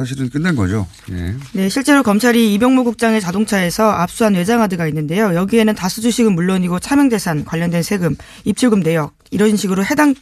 사실은 0.00 0.30
끝난 0.30 0.56
거죠. 0.56 0.86
예. 1.10 1.34
네, 1.52 1.68
실제로 1.68 2.02
검찰이 2.02 2.54
이병모 2.54 2.84
국장의 2.84 3.20
자동차에서 3.20 3.90
압수한 3.90 4.34
외장하드가 4.34 4.86
있는데요. 4.88 5.34
여기에는 5.34 5.74
다스 5.74 6.00
주식은 6.00 6.32
물론이고 6.32 6.78
차명재산 6.78 7.44
관련된 7.44 7.82
세금, 7.82 8.16
입출금 8.46 8.80
내역 8.80 9.12
이런 9.30 9.56
식으로 9.56 9.84
해당 9.84 10.14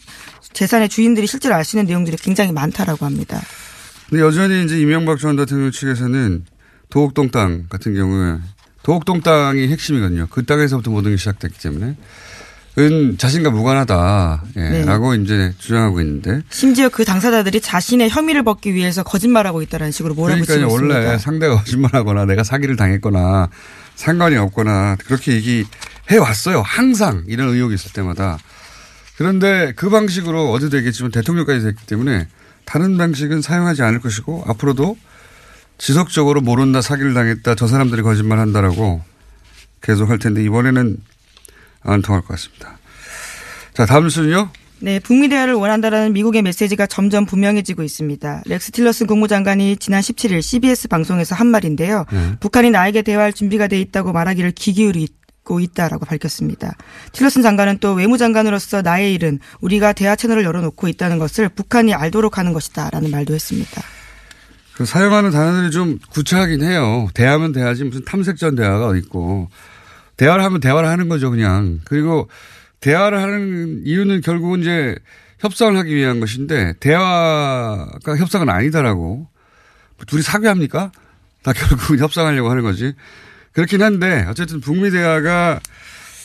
재산의 0.52 0.88
주인들이 0.88 1.28
실제로 1.28 1.54
알 1.54 1.64
수 1.64 1.76
있는 1.76 1.87
내용들이 1.87 2.16
굉장히 2.16 2.50
많다라고 2.50 3.06
합니다. 3.06 3.40
근데 4.11 4.20
여전히 4.25 4.64
이제 4.64 4.80
이명박 4.80 5.20
전 5.20 5.37
대통령 5.37 5.70
측에서는 5.70 6.44
도곡동 6.90 7.30
땅 7.30 7.66
같은 7.68 7.94
경우에 7.94 8.38
도곡동 8.82 9.20
땅이 9.20 9.68
핵심이거든요. 9.68 10.26
그 10.28 10.44
땅에서부터 10.44 10.90
모든 10.90 11.12
게 11.12 11.16
시작됐기 11.16 11.61
때문에 11.61 11.97
은 12.78 13.18
자신과 13.18 13.50
무관하다. 13.50 14.42
예, 14.56 14.61
네. 14.61 14.85
라고 14.85 15.14
이제 15.14 15.52
주장하고 15.58 16.00
있는데. 16.00 16.42
심지어 16.49 16.88
그 16.88 17.04
당사자들이 17.04 17.61
자신의 17.61 18.08
혐의를 18.08 18.44
벗기 18.44 18.73
위해서 18.73 19.02
거짓말하고 19.02 19.62
있다는 19.62 19.90
식으로 19.90 20.14
몰아붙이고 20.14 20.47
그러니까 20.47 20.75
있습니다. 20.75 20.99
원래 20.99 21.18
상대가 21.18 21.56
거짓말하거나 21.56 22.25
내가 22.26 22.44
사기를 22.44 22.76
당했거나 22.76 23.49
상관이 23.97 24.37
없거나 24.37 24.97
그렇게 25.04 25.32
얘기해 25.32 26.18
왔어요. 26.20 26.62
항상 26.62 27.25
이런 27.26 27.49
의혹이 27.49 27.75
있을 27.75 27.92
때마다. 27.92 28.38
그런데 29.16 29.73
그 29.75 29.90
방식으로 29.90 30.52
어제 30.52 30.68
되겠지만 30.68 31.11
대통령까지 31.11 31.64
됐기 31.64 31.87
때문에 31.87 32.29
다른 32.64 32.96
방식은 32.96 33.42
사용하지 33.42 33.83
않을 33.83 33.98
것이고 33.98 34.44
앞으로도 34.46 34.96
지속적으로 35.79 36.40
모른다 36.40 36.81
사기를 36.81 37.14
당했다 37.14 37.57
저 37.57 37.66
사람들이 37.66 38.02
거짓말 38.02 38.38
한다라고 38.38 39.02
계속 39.81 40.11
할 40.11 40.18
텐데 40.18 40.44
이번에는 40.44 40.98
안 41.83 42.02
통할 42.02 42.22
것 42.22 42.29
같습니다. 42.29 42.77
자 43.78 43.86
다음 43.86 44.08
순요. 44.08 44.50
네, 44.80 44.98
북미 44.98 45.28
대화를 45.28 45.54
원한다라는 45.54 46.12
미국의 46.12 46.42
메시지가 46.42 46.88
점점 46.88 47.26
분명해지고 47.26 47.84
있습니다. 47.84 48.42
렉스 48.44 48.72
틸러슨 48.72 49.06
국무장관이 49.06 49.76
지난 49.76 50.00
17일 50.00 50.42
CBS 50.42 50.88
방송에서 50.88 51.36
한 51.36 51.46
말인데요. 51.46 52.04
네. 52.10 52.32
북한이 52.40 52.72
나에게 52.72 53.02
대화할 53.02 53.32
준비가 53.32 53.68
돼 53.68 53.80
있다고 53.80 54.10
말하기를 54.12 54.50
귀 54.56 54.72
기울이고 54.72 55.60
있다라고 55.60 56.06
밝혔습니다. 56.06 56.74
틸러슨 57.12 57.42
장관은 57.42 57.78
또 57.78 57.92
외무장관으로서 57.92 58.82
나의 58.82 59.14
일은 59.14 59.38
우리가 59.60 59.92
대화 59.92 60.16
채널을 60.16 60.42
열어놓고 60.42 60.88
있다는 60.88 61.20
것을 61.20 61.48
북한이 61.48 61.94
알도록 61.94 62.36
하는 62.36 62.52
것이다라는 62.52 63.12
말도 63.12 63.32
했습니다. 63.32 63.80
그 64.74 64.86
사용하는 64.86 65.30
단어들이 65.30 65.70
좀 65.70 66.00
구차하긴 66.10 66.64
해요. 66.64 67.08
대화면 67.14 67.52
대화지 67.52 67.84
무슨 67.84 68.04
탐색전 68.04 68.56
대화가 68.56 68.96
있고 68.96 69.50
대화를 70.16 70.42
하면 70.42 70.58
대화를 70.58 70.88
하는 70.88 71.08
거죠 71.08 71.30
그냥. 71.30 71.78
그리고 71.84 72.28
대화를 72.80 73.20
하는 73.20 73.82
이유는 73.84 74.20
결국은 74.20 74.60
이제 74.60 74.96
협상을 75.40 75.76
하기 75.76 75.94
위한 75.94 76.20
것인데 76.20 76.74
대화가 76.80 78.16
협상은 78.16 78.48
아니다라고 78.48 79.28
둘이 80.06 80.22
사귀합니까? 80.22 80.92
다 81.42 81.52
결국은 81.52 81.98
협상하려고 82.00 82.50
하는 82.50 82.62
거지. 82.62 82.94
그렇긴 83.52 83.82
한데 83.82 84.24
어쨌든 84.28 84.60
북미 84.60 84.90
대화가 84.90 85.60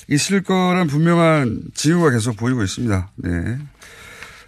있을 0.09 0.41
거란 0.43 0.87
분명한 0.87 1.63
징후가 1.73 2.11
계속 2.11 2.35
보이고 2.35 2.61
있습니다. 2.63 3.11
네. 3.15 3.57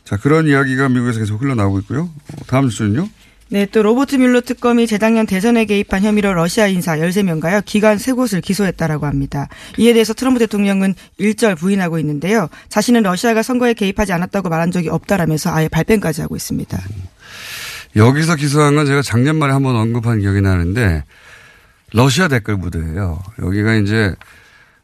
자 0.04 0.18
그런 0.18 0.48
이야기가 0.48 0.90
미국에서 0.90 1.20
계속 1.20 1.42
흘러나오고 1.42 1.80
있고요. 1.80 2.04
어, 2.04 2.46
다음 2.48 2.70
주는요. 2.70 3.10
네, 3.50 3.68
또 3.68 3.84
로버트 3.84 4.16
뮬러 4.16 4.42
특검이 4.42 4.88
재작년 4.88 5.28
대선에 5.28 5.66
개입한 5.66 6.02
혐의로 6.02 6.34
러시아 6.34 6.68
인사 6.68 6.98
13명가요, 6.98 7.64
기관 7.64 7.98
3곳을 7.98 8.42
기소했다라고 8.42 9.06
합니다. 9.06 9.50
이에 9.78 9.94
대해서 9.94 10.14
트럼프 10.14 10.40
대통령은 10.40 10.96
일절 11.18 11.56
부인하고 11.56 12.00
있는데요. 12.00 12.50
자신은 12.70 13.04
러시아가 13.04 13.44
선거에 13.44 13.74
개입하지 13.74 14.14
않았다고 14.14 14.50
말한 14.50 14.72
적이 14.72 14.90
없다라면서 14.90 15.54
아예 15.54 15.68
발뺌까지 15.68 16.22
하고 16.22 16.36
있습니다. 16.36 16.82
여기서 17.96 18.36
기소한 18.36 18.76
건 18.76 18.88
제가 18.88 19.02
작년 19.04 19.38
말에 19.38 19.54
한번 19.54 19.76
언급한 19.76 20.20
기억이 20.20 20.42
나는데 20.42 21.04
러시아 21.94 22.28
댓글 22.28 22.60
부대예요. 22.60 23.22
여기가 23.40 23.76
이제 23.76 24.16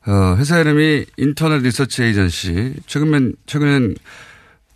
어, 0.05 0.35
회사 0.37 0.59
이름이 0.59 1.05
인터넷 1.17 1.61
리서치 1.61 2.03
에이전시 2.03 2.75
최근엔 2.85 3.33
최근엔 3.47 3.95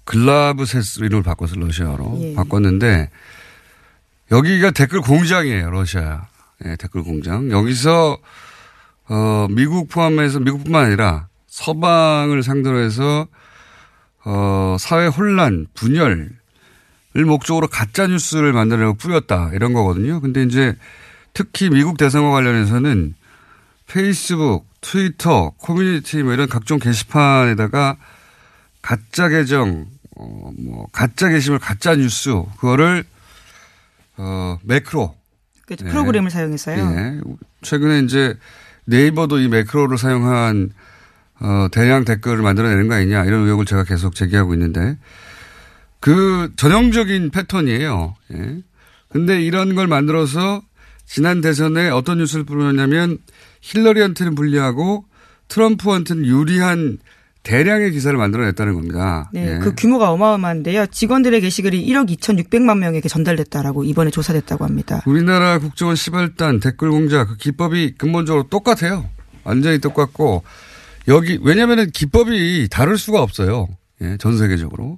글라브세스로 0.04 1.06
이름을 1.06 1.24
바꿔서 1.24 1.56
러시아로 1.56 2.18
예. 2.22 2.34
바꿨는데 2.36 3.10
여기가 4.32 4.72
댓글 4.72 5.02
공장이에요. 5.02 5.70
러시아 5.70 6.28
예, 6.66 6.76
댓글 6.78 7.04
공장. 7.04 7.52
여기서 7.52 8.18
어, 9.08 9.48
미국 9.50 9.90
포함해서 9.90 10.40
미국뿐만 10.40 10.86
아니라 10.86 11.28
서방을 11.48 12.44
상대로 12.44 12.80
해서 12.80 13.28
어, 14.24 14.78
사회 14.80 15.08
혼란, 15.08 15.68
분열, 15.76 16.30
을 17.18 17.24
목적으로 17.24 17.68
가짜 17.68 18.08
뉴스를 18.08 18.52
만들려고 18.52 18.96
뿌렸다 18.96 19.52
이런 19.54 19.72
거거든요. 19.72 20.20
근데 20.20 20.44
이제 20.44 20.76
특히 21.34 21.70
미국 21.70 21.98
대선과 21.98 22.32
관련해서는 22.32 23.14
페이스북, 23.88 24.66
트위터, 24.82 25.52
커뮤니티 25.52 26.24
뭐 26.24 26.34
이런 26.34 26.50
각종 26.50 26.78
게시판에다가 26.78 27.96
가짜 28.82 29.30
계정, 29.30 29.86
어, 30.18 30.52
뭐 30.58 30.88
가짜 30.92 31.30
게시물, 31.30 31.60
가짜 31.60 31.96
뉴스 31.96 32.32
그거를 32.58 33.06
어, 34.18 34.60
매크로 34.64 35.16
그 35.66 35.76
네. 35.76 35.90
프로그램을 35.90 36.30
사용해서요. 36.30 36.78
예. 36.78 37.22
최근에 37.62 38.02
이제 38.02 38.38
네이버도 38.86 39.40
이 39.40 39.48
매크로를 39.48 39.98
사용한 39.98 40.72
어, 41.40 41.68
대량 41.72 42.06
댓글을 42.06 42.42
만들어내는 42.42 42.88
거 42.88 42.96
아니냐 42.96 43.26
이런 43.26 43.44
의혹을 43.46 43.66
제가 43.66 43.84
계속 43.84 44.16
제기하고 44.16 44.54
있는데 44.54 44.98
그 46.00 46.52
전형적인 46.56 47.32
패턴이에요. 47.32 48.16
예. 48.34 48.62
근데 49.10 49.42
이런 49.42 49.76
걸 49.76 49.88
만들어서 49.88 50.62
지난 51.06 51.42
대선에 51.42 51.90
어떤 51.90 52.18
뉴스를 52.18 52.46
뿌렸냐면 52.46 53.18
힐러리한테는 53.62 54.36
불리하고 54.36 55.06
트럼프한테는 55.48 56.26
유리한 56.26 56.98
대량의 57.46 57.92
기사를 57.92 58.18
만들어냈다는 58.18 58.74
겁니다. 58.74 59.30
네, 59.32 59.56
예. 59.56 59.60
그 59.60 59.74
규모가 59.76 60.12
어마어마한데요. 60.12 60.88
직원들의 60.88 61.42
게시글이 61.42 61.86
1억 61.88 62.10
2,600만 62.18 62.80
명에게 62.80 63.08
전달됐다라고 63.08 63.84
이번에 63.84 64.10
조사됐다고 64.10 64.66
합니다. 64.66 65.04
우리나라 65.06 65.60
국정원 65.60 65.96
시발단 65.96 66.60
댓글 66.60 66.90
공작 66.90 67.28
그 67.28 67.38
기법이 67.38 67.96
근본적으로 67.98 68.50
똑같아요. 68.50 69.08
완전히 69.44 69.78
똑같고 69.78 70.44
여기 71.08 71.40
왜냐하면 71.44 71.92
기법이 71.92 72.68
다를 72.72 72.98
수가 72.98 73.22
없어요. 73.22 73.68
예, 74.02 74.18
전 74.18 74.38
세계적으로 74.38 74.98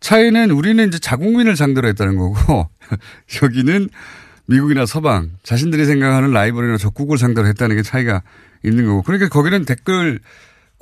차이는 0.00 0.50
우리는 0.50 0.88
이제 0.88 0.98
자국민을 0.98 1.56
상대로 1.56 1.86
했다는 1.86 2.16
거고 2.16 2.68
여기는 3.40 3.88
미국이나 4.46 4.84
서방 4.84 5.30
자신들이 5.44 5.86
생각하는 5.86 6.32
라이벌이나 6.32 6.76
적국을 6.76 7.18
상대로 7.18 7.46
했다는 7.46 7.76
게 7.76 7.82
차이가 7.82 8.22
있는 8.64 8.84
거고 8.86 9.02
그러니까 9.02 9.28
거기는 9.28 9.64
댓글 9.64 10.18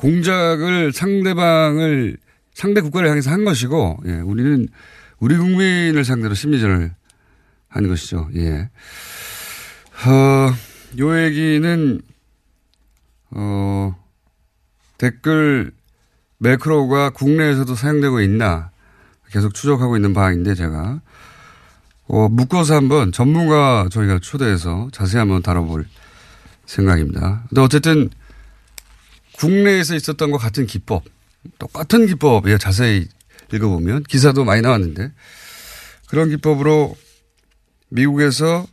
공작을 0.01 0.93
상대방을 0.93 2.17
상대 2.55 2.81
국가를 2.81 3.11
향해서 3.11 3.31
한 3.31 3.45
것이고 3.45 3.99
예, 4.07 4.13
우리는 4.15 4.67
우리 5.19 5.37
국민을 5.37 6.05
상대로 6.05 6.35
심리전을 6.35 6.93
한 7.69 7.89
것이죠. 7.89 8.29
예. 8.37 8.71
어, 10.07 10.55
요 10.99 11.25
얘기는 11.25 12.01
어, 13.33 13.95
댓글 14.97 15.71
매크로가 16.39 17.11
국내에서도 17.11 17.75
사용되고 17.75 18.23
있나 18.23 18.71
계속 19.31 19.53
추적하고 19.53 19.97
있는 19.97 20.15
바인데 20.15 20.55
제가 20.55 21.01
어, 22.09 22.29
묶어서 22.31 22.75
한번 22.75 23.13
전문가 23.13 23.89
저희가 23.91 24.19
초대해서 24.21 24.89
자세히 24.93 25.19
한번 25.19 25.43
다뤄볼 25.43 25.85
생각입니다. 26.65 27.45
근데 27.49 27.61
어쨌든 27.61 28.09
국내에서 29.41 29.95
있었던 29.95 30.31
것 30.31 30.39
같은 30.39 30.67
기법, 30.67 31.05
똑같은 31.59 32.07
기법이에요. 32.07 32.59
자세히 32.59 33.09
읽어보면 33.53 34.05
기사도 34.05 34.45
많이 34.45 34.61
나왔는데 34.61 35.11
그런 36.09 36.29
기법으로 36.29 36.97
미국에서 37.89 38.67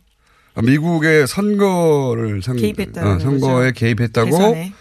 아, 0.54 0.62
미국의 0.62 1.26
선거를 1.26 2.42
상, 2.42 2.56
개입했다는 2.56 3.16
어, 3.16 3.18
선거에 3.18 3.70
거죠. 3.70 3.74
개입했다고 3.74 4.56
예. 4.56 4.72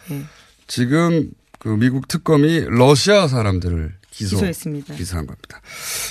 지금 0.67 1.29
그 1.59 1.69
미국 1.69 2.07
특검이 2.07 2.65
러시아 2.67 3.27
사람들을 3.27 3.93
기소, 4.11 4.37
기소 4.37 4.45
했습니다. 4.47 4.95
기소한 4.95 5.27
겁니다. 5.27 5.61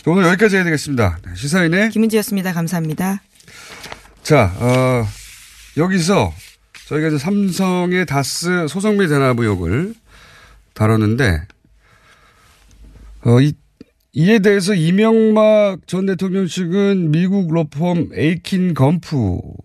오늘 0.06 0.24
여기까지 0.28 0.56
해야 0.56 0.64
되겠습니다. 0.64 1.18
네, 1.26 1.34
시사인의 1.34 1.90
김은지였습니다. 1.90 2.52
감사합니다. 2.52 3.22
자, 4.22 4.54
어, 4.56 5.06
여기서 5.76 6.32
저희가 6.86 7.08
이제 7.08 7.18
삼성의 7.18 8.06
다스 8.06 8.68
소송비 8.68 9.08
대납 9.08 9.40
의혹을 9.40 9.92
다뤘는데, 10.72 11.42
어, 13.24 13.40
이, 13.40 13.54
이에 14.12 14.38
대해서 14.38 14.72
이명박 14.72 15.78
전 15.86 16.06
대통령 16.06 16.46
측은 16.46 17.10
미국 17.10 17.52
로펌 17.52 18.10
에이킨 18.14 18.74
건프에서 18.74 19.56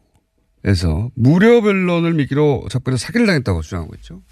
무료 1.13 1.61
변론을 1.61 2.15
미끼로 2.15 2.65
접근해서 2.71 3.05
사기를 3.05 3.27
당했다고 3.27 3.61
주장하고 3.61 3.93
있죠. 3.97 4.23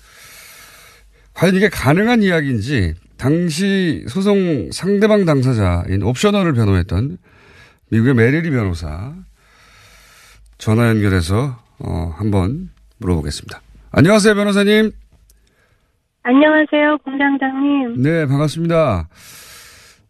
과연 1.36 1.56
이게 1.56 1.70
가능한 1.70 2.24
이야기인지 2.24 2.96
당시 3.18 4.04
소송 4.10 4.72
상대방 4.72 5.26
당사자인 5.26 6.02
옵셔널을 6.02 6.54
변호했던 6.54 7.20
미국의 7.92 8.16
메리리 8.16 8.50
변호사 8.50 9.14
전화 10.58 10.90
연결해서 10.90 11.62
어, 11.78 12.14
한번 12.18 12.72
물어보겠습니다. 13.00 13.62
안녕하세요, 13.92 14.36
변호사님. 14.36 14.92
안녕하세요, 16.24 16.98
공장장님. 17.00 18.02
네, 18.04 18.26
반갑습니다. 18.28 19.08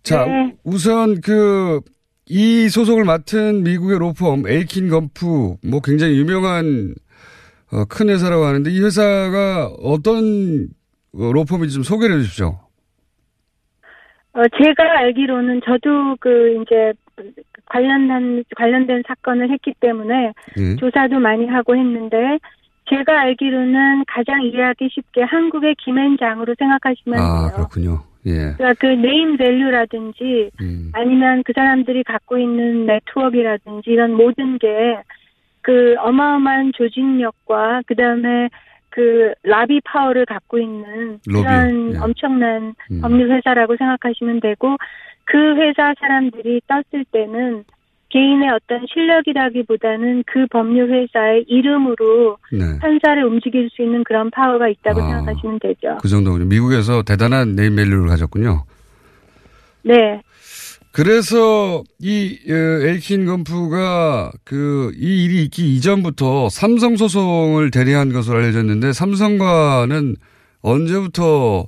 자, 0.03 0.25
네. 0.25 0.53
우선 0.63 1.21
그, 1.21 1.81
이 2.27 2.69
소송을 2.69 3.05
맡은 3.05 3.63
미국의 3.63 3.99
로펌, 3.99 4.43
에이킨 4.47 4.89
건프, 4.89 5.55
뭐 5.63 5.79
굉장히 5.83 6.17
유명한, 6.17 6.93
어, 7.71 7.85
큰 7.85 8.09
회사라고 8.09 8.43
하는데 8.43 8.69
이 8.69 8.81
회사가 8.81 9.67
어떤 9.81 10.67
어, 11.13 11.31
로펌인지 11.31 11.73
좀 11.75 11.83
소개를 11.83 12.17
해 12.17 12.21
주십시오. 12.21 12.59
어, 14.33 14.43
제가 14.57 14.99
알기로는 14.99 15.61
저도 15.65 16.15
그 16.19 16.61
이제 16.61 16.93
관련한 17.65 18.43
관련된 18.55 19.03
사건을 19.07 19.51
했기 19.51 19.73
때문에 19.79 20.33
예. 20.57 20.75
조사도 20.77 21.19
많이 21.19 21.45
하고 21.47 21.75
했는데 21.75 22.39
제가 22.89 23.21
알기로는 23.21 24.05
가장 24.07 24.43
이해하기 24.43 24.89
쉽게 24.91 25.23
한국의 25.23 25.75
김앤장으로 25.75 26.55
생각하시면 26.57 27.19
아, 27.19 27.47
돼요. 27.47 27.55
그렇군요. 27.55 28.03
예. 28.25 28.53
그러니까 28.57 28.73
그 28.79 28.85
네임 28.87 29.37
밸류라든지 29.37 30.51
음. 30.61 30.91
아니면 30.93 31.43
그 31.45 31.53
사람들이 31.53 32.03
갖고 32.03 32.37
있는 32.37 32.85
네트워크라든지 32.85 33.89
이런 33.91 34.13
모든 34.13 34.57
게 34.57 34.67
그 35.61 35.95
어마어마한 35.99 36.71
조직력과 36.75 37.83
그 37.85 37.95
다음에 37.95 38.49
그 38.89 39.33
로비 39.43 39.81
파워를 39.81 40.25
갖고 40.25 40.57
있는 40.57 41.19
그런 41.25 41.93
예. 41.93 41.97
엄청난 41.99 42.73
음. 42.91 43.01
법률 43.01 43.31
회사라고 43.31 43.75
생각하시면 43.77 44.39
되고 44.39 44.77
그 45.25 45.55
회사 45.57 45.93
사람들이 45.99 46.61
떴을 46.67 47.05
때는 47.11 47.65
개인의 48.09 48.49
어떤 48.49 48.85
실력이라기보다는 48.91 50.23
그 50.25 50.45
법률 50.51 50.91
회사의 50.91 51.45
이름으로 51.47 52.37
네. 52.51 52.79
판사를 52.79 53.23
움직일 53.23 53.69
수 53.71 53.81
있는 53.83 54.03
그런 54.03 54.31
파워가 54.31 54.67
있다고 54.67 55.01
아. 55.01 55.07
생각하시면 55.07 55.59
되죠. 55.59 55.97
그 56.01 56.07
정도군요. 56.07 56.45
미국에서 56.45 57.03
대단한 57.03 57.55
네임밸류를 57.55 58.07
가졌군요. 58.07 58.63
네. 59.83 60.21
그래서 60.91 61.83
이 61.99 62.39
어, 62.49 62.87
에이킨 62.87 63.25
건프가 63.25 64.31
그 64.43 64.91
이 64.97 65.23
일이 65.25 65.43
있기 65.43 65.75
이전부터 65.75 66.49
삼성 66.49 66.97
소송을 66.97 67.71
대리한 67.71 68.11
것으로 68.11 68.39
알려졌는데 68.39 68.93
삼성과는 68.93 70.15
언제부터 70.61 71.67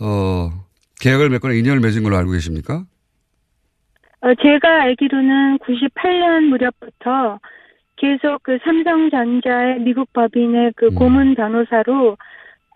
어 0.00 0.66
계약을 1.00 1.30
맺거나 1.30 1.54
인연을 1.54 1.80
맺은 1.80 2.02
걸로 2.02 2.16
알고 2.16 2.32
계십니까? 2.32 2.84
어, 4.22 4.34
제가 4.34 4.82
알기로는 4.82 5.58
98년 5.58 6.48
무렵부터 6.48 7.38
계속 7.96 8.42
그 8.42 8.58
삼성전자의 8.64 9.80
미국 9.80 10.12
법인의 10.12 10.72
그 10.76 10.90
고문 10.90 11.34
변호사로 11.34 12.16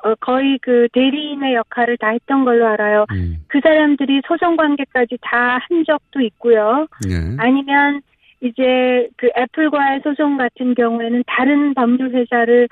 어, 0.05 0.15
거의 0.21 0.59
그 0.61 0.87
대리인의 0.93 1.55
역할을 1.55 1.97
다 1.97 2.09
했던 2.09 2.45
걸로 2.45 2.67
알아요. 2.67 3.07
그 3.49 3.59
사람들이 3.63 4.21
소송 4.27 4.57
관계까지 4.57 5.17
다 5.23 5.59
한 5.69 5.85
적도 5.87 6.21
있고요. 6.21 6.87
예. 7.09 7.37
아니면 7.39 8.03
이제 8.43 9.09
그 9.17 9.31
애플과의 9.37 10.01
소송 10.05 10.37
같은 10.37 10.75
경우에는 10.75 11.25
다른 11.27 11.73
법률 11.75 12.11
회사를 12.15 12.69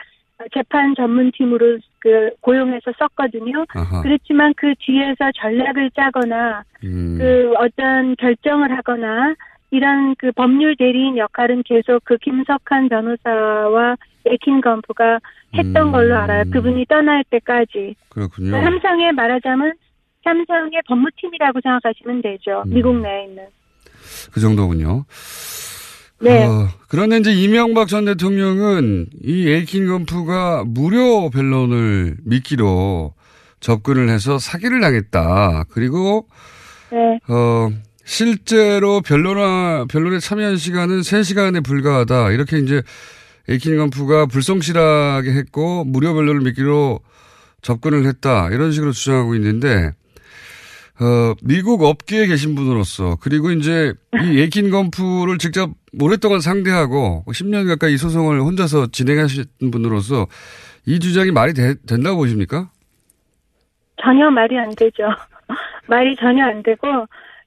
재판 0.52 0.94
전문팀으로 0.94 1.78
그 1.98 2.30
고용해서 2.40 2.92
썼거든요. 2.98 3.64
아하. 3.74 4.02
그렇지만 4.02 4.52
그 4.56 4.74
뒤에서 4.78 5.30
전략을 5.36 5.90
짜거나 5.94 6.64
음. 6.84 7.16
그 7.18 7.54
어떤 7.58 8.16
결정을 8.16 8.76
하거나 8.76 9.34
이런 9.70 10.14
그 10.16 10.30
법률 10.32 10.76
대리인 10.76 11.16
역할은 11.16 11.62
계속 11.64 12.04
그 12.04 12.16
김석한 12.18 12.88
변호사와 12.88 13.96
에킨 14.26 14.60
건프가 14.60 15.18
했던 15.54 15.88
음. 15.88 15.92
걸로 15.92 16.16
알아요. 16.16 16.44
그분이 16.52 16.86
떠날 16.86 17.24
때까지. 17.30 17.94
그렇군요. 18.10 18.50
삼성에 18.52 19.12
말하자면 19.12 19.72
삼성의 20.24 20.82
법무팀이라고 20.86 21.60
생각하시면 21.62 22.22
되죠. 22.22 22.62
음. 22.66 22.74
미국 22.74 23.00
내에 23.00 23.24
있는. 23.24 23.46
그 24.32 24.40
정도군요. 24.40 25.04
네. 26.22 26.44
어, 26.44 26.68
그런데 26.86 27.18
이제 27.18 27.32
이명박 27.32 27.88
전 27.88 28.04
대통령은 28.04 29.06
이 29.24 29.48
에이킨 29.48 29.88
건프가 29.88 30.62
무료 30.64 31.30
변론을 31.30 32.18
미끼로 32.24 33.14
접근을 33.58 34.08
해서 34.08 34.38
사기를 34.38 34.80
당했다. 34.80 35.64
그리고 35.70 36.28
네. 36.92 37.18
어, 37.28 37.70
실제로 38.04 39.00
변론화, 39.00 39.86
변론에 39.88 40.20
참여한 40.20 40.56
시간은 40.56 41.00
3시간에 41.00 41.64
불과하다. 41.64 42.30
이렇게 42.30 42.58
이제 42.58 42.82
에이킨 43.48 43.76
건프가 43.76 44.26
불성실하게 44.26 45.32
했고 45.32 45.84
무료 45.84 46.14
변론을 46.14 46.42
미끼로 46.42 47.00
접근을 47.62 48.06
했다. 48.06 48.48
이런 48.50 48.70
식으로 48.70 48.92
주장하고 48.92 49.34
있는데 49.34 49.92
어, 51.02 51.34
미국 51.42 51.82
업계에 51.82 52.26
계신 52.26 52.54
분으로서 52.54 53.16
그리고 53.20 53.50
이제 53.50 53.92
이 54.22 54.38
에이킨 54.40 54.70
건프를 54.70 55.38
직접 55.38 55.70
오랫동안 56.00 56.40
상대하고 56.40 57.24
10년 57.26 57.66
가까이 57.66 57.94
이 57.94 57.96
소송을 57.96 58.40
혼자서 58.40 58.86
진행하신 58.92 59.44
분으로서 59.72 60.26
이 60.86 61.00
주장이 61.00 61.30
말이 61.32 61.52
되- 61.54 61.74
된다고 61.86 62.18
보십니까? 62.18 62.70
전혀 64.02 64.30
말이 64.30 64.58
안 64.58 64.70
되죠. 64.74 65.04
말이 65.88 66.14
전혀 66.16 66.44
안 66.44 66.62
되고 66.62 66.86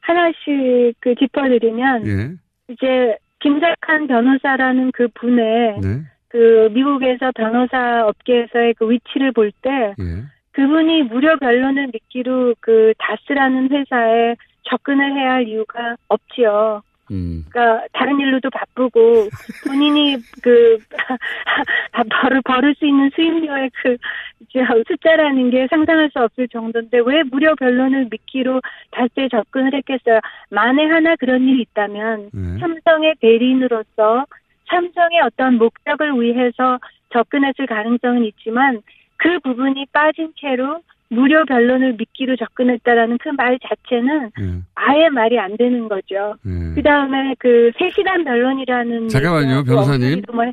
하나씩 0.01 0.93
그 0.99 1.15
짚어드리면 1.15 2.07
예. 2.07 2.31
이제 2.73 3.17
김석한 3.41 4.07
변호사라는 4.07 4.91
그 4.93 5.07
분의 5.15 5.79
네. 5.81 6.01
그 6.29 6.69
미국에서 6.71 7.31
변호사 7.35 8.05
업계에서의 8.07 8.73
그 8.77 8.89
위치를 8.89 9.31
볼때 9.31 9.93
예. 9.99 10.23
그분이 10.55 11.03
무료 11.03 11.37
변론을 11.37 11.89
미끼로 11.91 12.55
그 12.61 12.93
다스라는 12.97 13.69
회사에 13.71 14.35
접근을 14.63 15.13
해야 15.13 15.33
할 15.33 15.47
이유가 15.47 15.97
없지요. 16.07 16.81
음. 17.11 17.43
그러니까 17.49 17.85
다른 17.91 18.19
일로도 18.19 18.49
바쁘고 18.49 19.27
본인이 19.67 20.15
그 20.41 20.77
벌을 22.09 22.41
벌을 22.41 22.73
수 22.75 22.87
있는 22.87 23.11
수입료의 23.13 23.69
그 23.81 23.97
이제 24.39 24.61
숫자라는 24.87 25.51
게 25.51 25.67
상상할 25.69 26.09
수 26.11 26.19
없을 26.19 26.47
정도인데 26.47 26.99
왜 27.05 27.23
무료 27.23 27.53
변론을 27.55 28.07
미끼로 28.09 28.61
다스에 28.91 29.27
접근을 29.29 29.73
했겠어요? 29.75 30.19
만에 30.49 30.85
하나 30.85 31.15
그런 31.17 31.43
일이 31.43 31.61
있다면 31.63 32.29
네. 32.33 32.59
삼성의 32.59 33.15
대리인으로서 33.19 34.25
삼성의 34.69 35.19
어떤 35.25 35.57
목적을 35.57 36.19
위해서 36.19 36.79
접근했을 37.11 37.67
가능성은 37.67 38.23
있지만 38.25 38.81
그 39.17 39.39
부분이 39.39 39.85
빠진 39.93 40.31
채로 40.39 40.81
무료 41.09 41.45
변론을 41.45 41.93
미끼로 41.93 42.35
접근했다라는 42.35 43.17
그 43.19 43.29
말 43.29 43.57
자체는 43.67 44.31
예. 44.39 44.61
아예 44.75 45.09
말이 45.09 45.39
안 45.39 45.55
되는 45.57 45.87
거죠. 45.87 46.35
예. 46.45 46.73
그 46.75 46.81
다음에 46.83 47.35
그 47.39 47.71
3시간 47.77 48.23
변론이라는. 48.25 49.09
잠깐만요, 49.09 49.57
얘기가 49.59 49.63
변호사님. 49.75 50.21
뭐- 50.33 50.45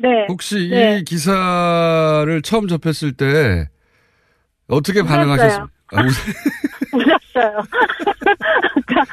네. 0.00 0.26
혹시 0.28 0.68
네. 0.70 0.98
이 0.98 1.04
기사를 1.04 2.40
처음 2.42 2.68
접했을 2.68 3.12
때 3.12 3.68
어떻게. 4.68 5.02
반응하셨습니까? 5.02 5.68
아, 5.92 6.02
웃- 6.02 6.08
웃었어요. 6.94 7.62
그러니까 8.86 9.04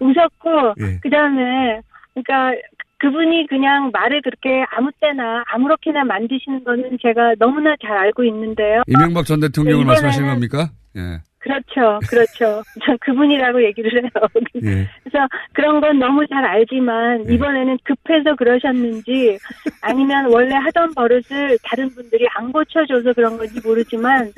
웃었고, 0.00 0.74
예. 0.80 0.98
그 1.02 1.10
다음에, 1.10 1.80
그러니까 2.14 2.60
그분이 3.02 3.48
그냥 3.48 3.90
말을 3.92 4.22
그렇게 4.22 4.64
아무 4.70 4.92
때나 5.00 5.42
아무렇게나 5.48 6.04
만드시는 6.04 6.62
거는 6.62 6.98
제가 7.02 7.34
너무나 7.36 7.74
잘 7.84 7.96
알고 7.96 8.22
있는데요. 8.24 8.82
이명박 8.86 9.26
전 9.26 9.40
대통령을 9.40 9.80
네, 9.80 9.86
말씀하시는 9.88 10.28
겁니까? 10.28 10.70
예. 10.96 11.18
그렇죠, 11.38 11.98
그렇죠. 12.08 12.62
전 12.86 12.96
그분이라고 13.00 13.64
얘기를 13.64 14.04
해요. 14.04 14.10
예. 14.62 14.88
그래서 15.02 15.26
그런 15.52 15.80
건 15.80 15.98
너무 15.98 16.24
잘 16.28 16.44
알지만 16.44 17.24
네. 17.24 17.34
이번에는 17.34 17.76
급해서 17.82 18.36
그러셨는지 18.36 19.36
아니면 19.80 20.26
원래 20.30 20.54
하던 20.54 20.94
버릇을 20.94 21.58
다른 21.64 21.88
분들이 21.88 22.24
안 22.36 22.52
고쳐줘서 22.52 23.14
그런 23.14 23.36
건지 23.36 23.60
모르지만 23.64 24.30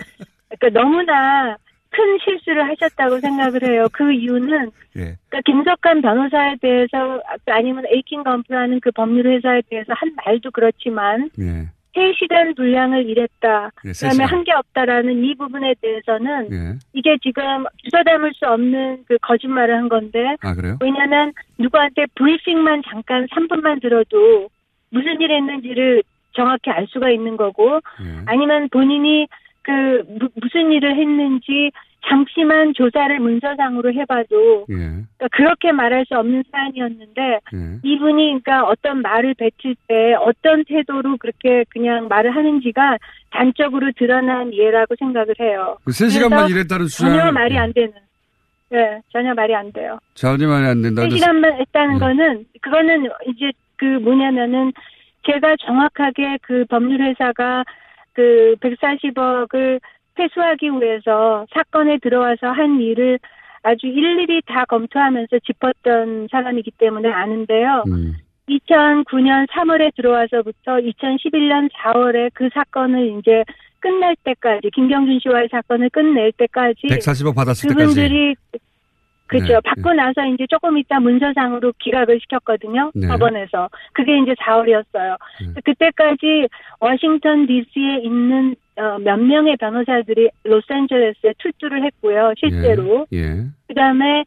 그러니까 0.59 0.81
너무나 0.81 1.59
큰 1.96 2.18
실수를 2.24 2.68
하셨다고 2.68 3.20
생각을 3.20 3.62
해요. 3.62 3.87
그 3.92 4.12
이유는 4.12 4.70
예. 4.96 5.16
그러니까 5.28 5.40
김석환 5.46 6.02
변호사에 6.02 6.57
대해서 6.61 7.22
아니면 7.46 7.85
에이킹 7.87 8.24
검프라는 8.24 8.80
그 8.80 8.90
법률 8.90 9.26
회사에 9.28 9.62
대해서 9.70 9.92
한 9.94 10.12
말도 10.24 10.50
그렇지만 10.50 11.30
예. 11.38 11.68
3시간 11.96 12.57
분량을 12.57 13.09
일했다. 13.09 13.70
예, 13.85 13.92
세 13.92 14.09
그다음에. 14.09 14.24
한 14.24 14.42
게 14.42 14.50
없다라는 14.52 15.22
이 15.24 15.35
부분에 15.37 15.74
대해서는 15.80 16.48
예. 16.50 16.78
이게 16.92 17.16
지금 17.22 17.42
주워 17.88 18.02
담을 18.04 18.33
수 18.35 18.44
없는 18.46 19.04
그 19.07 19.16
거짓말을 19.22 19.76
한 19.76 19.88
건데 19.88 20.35
아? 20.42 20.54
왜냐면 20.80 21.33
누구한테 21.59 22.07
브리핑만 22.16 22.83
잠깐 22.90 23.26
3분만 23.28 23.80
들어도 23.80 24.48
무슨 24.90 25.20
일이 25.20 25.33
했는지를 25.35 26.02
정확히 26.33 26.70
알 26.72 26.87
수가 26.88 27.11
있는 27.11 27.37
거고 27.37 27.76
예. 27.76 28.22
아니면 28.26 28.68
본인이 28.70 29.28
그 29.64 30.05
무, 30.09 30.29
무슨 30.40 30.70
일을 30.72 30.96
했는지 30.96 31.72
잠시만 32.07 32.74
조사를 32.74 33.18
문서상으로 33.18 33.92
해봐도 33.94 34.66
예. 34.68 34.74
그러니까 34.74 35.29
그렇게 35.33 35.72
말할 35.72 36.05
수 36.07 36.16
없는 36.18 36.44
사안이었는데 36.53 37.22
예. 37.22 37.59
이분이 37.83 38.42
그러니까 38.42 38.64
어떤 38.64 39.00
말을 39.00 39.35
뱉을 39.35 39.74
때 39.88 40.14
어떤 40.20 40.64
태도로 40.64 41.16
그렇게 41.16 41.64
그냥 41.70 42.09
말을 42.09 42.37
하는지가 42.37 42.98
단적으로 43.31 43.90
드러난 43.96 44.53
예라고 44.53 44.94
생각을 44.98 45.35
해요. 45.40 45.79
그 45.85 45.92
3시간만 45.92 46.29
그래서 46.29 46.48
일했다는 46.50 46.87
주장. 46.87 47.11
전혀 47.11 47.33
말이 47.33 47.59
안 47.59 47.72
되는. 47.72 47.92
네, 48.70 49.00
전혀 49.12 49.33
말이 49.35 49.55
안 49.55 49.72
돼요. 49.72 49.98
전혀 50.14 50.46
말이 50.46 50.66
안 50.66 50.83
된다. 50.83 51.03
3시간만 51.03 51.61
했다는 51.61 51.94
네. 51.94 52.00
거는 52.00 52.44
그거는 52.61 53.09
이제 53.29 53.50
그 53.77 53.85
뭐냐면은 53.85 54.72
제가 55.27 55.57
정확하게 55.64 56.38
그 56.42 56.64
법률회사가 56.68 57.64
그 58.14 58.55
140억을 58.61 59.81
회수하기 60.18 60.70
위해서 60.81 61.46
사건에 61.53 61.98
들어와서 61.98 62.48
한 62.48 62.81
일을 62.81 63.18
아주 63.62 63.87
일일이 63.87 64.42
다 64.46 64.64
검토하면서 64.66 65.38
짚었던 65.40 66.29
사람이기 66.31 66.72
때문에 66.79 67.11
아는데요. 67.11 67.85
음. 67.88 68.14
2009년 68.48 69.48
3월에 69.48 69.94
들어와서부터 69.96 70.77
2011년 70.77 71.70
4월에 71.72 72.31
그 72.35 72.48
사건을 72.53 73.18
이제 73.18 73.42
끝날 73.81 74.14
때까지 74.22 74.70
김경준 74.70 75.18
씨와의 75.22 75.48
사건을 75.50 75.90
끝낼 75.90 76.33
때까지 76.33 76.83
140억 76.88 77.35
받았을 77.35 77.68
때까지. 77.70 77.94
그분들이 77.94 78.35
그죠 79.40 79.55
네, 79.55 79.61
받고 79.64 79.92
나서 79.92 80.27
이제 80.27 80.47
조금 80.49 80.79
있다 80.79 81.01
문서상으로 81.01 81.73
기각을 81.79 82.20
시켰거든요 82.20 82.90
네. 82.94 83.07
법원에서 83.09 83.68
그게 83.92 84.18
이제 84.18 84.35
4월이었어요 84.35 85.16
그때까지 85.64 86.49
워싱턴 86.81 87.47
D.C.에 87.47 87.99
있는 87.99 88.55
어, 88.77 88.99
몇 88.99 89.16
명의 89.18 89.57
변호사들이 89.57 90.31
로스앤젤레스에 90.44 91.35
출두를 91.38 91.85
했고요 91.85 92.35
실제로 92.38 93.07
예. 93.12 93.44
그다음에 93.68 94.25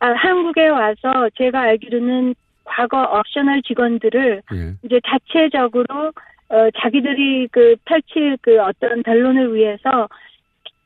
아, 0.00 0.12
한국에 0.12 0.68
와서 0.68 1.28
제가 1.36 1.60
알기로는 1.60 2.34
과거 2.64 3.02
옵셔널 3.02 3.62
직원들을 3.62 4.42
예. 4.54 4.74
이제 4.82 5.00
자체적으로 5.06 6.12
어, 6.48 6.68
자기들이 6.80 7.48
그 7.52 7.76
펼칠 7.84 8.36
그 8.40 8.60
어떤 8.60 9.02
변론을 9.02 9.54
위해서 9.54 10.08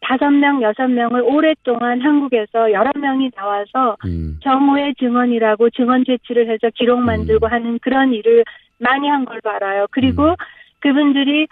다섯 0.04 0.30
명, 0.30 0.62
여섯 0.62 0.86
명을 0.86 1.22
오랫동안 1.22 2.00
한국에서 2.02 2.70
여러 2.72 2.90
명이 2.94 3.30
나와서 3.34 3.96
음. 4.04 4.38
정오의 4.42 4.94
증언이라고 4.96 5.70
증언 5.70 6.04
제출을 6.04 6.48
해서 6.50 6.68
기록 6.74 7.00
만들고 7.00 7.46
하는 7.46 7.78
그런 7.78 8.12
일을 8.12 8.44
많이 8.78 9.08
한 9.08 9.24
걸로 9.24 9.40
알아요. 9.44 9.86
그리고 9.90 10.24
음. 10.24 10.34
그분들이 10.80 11.46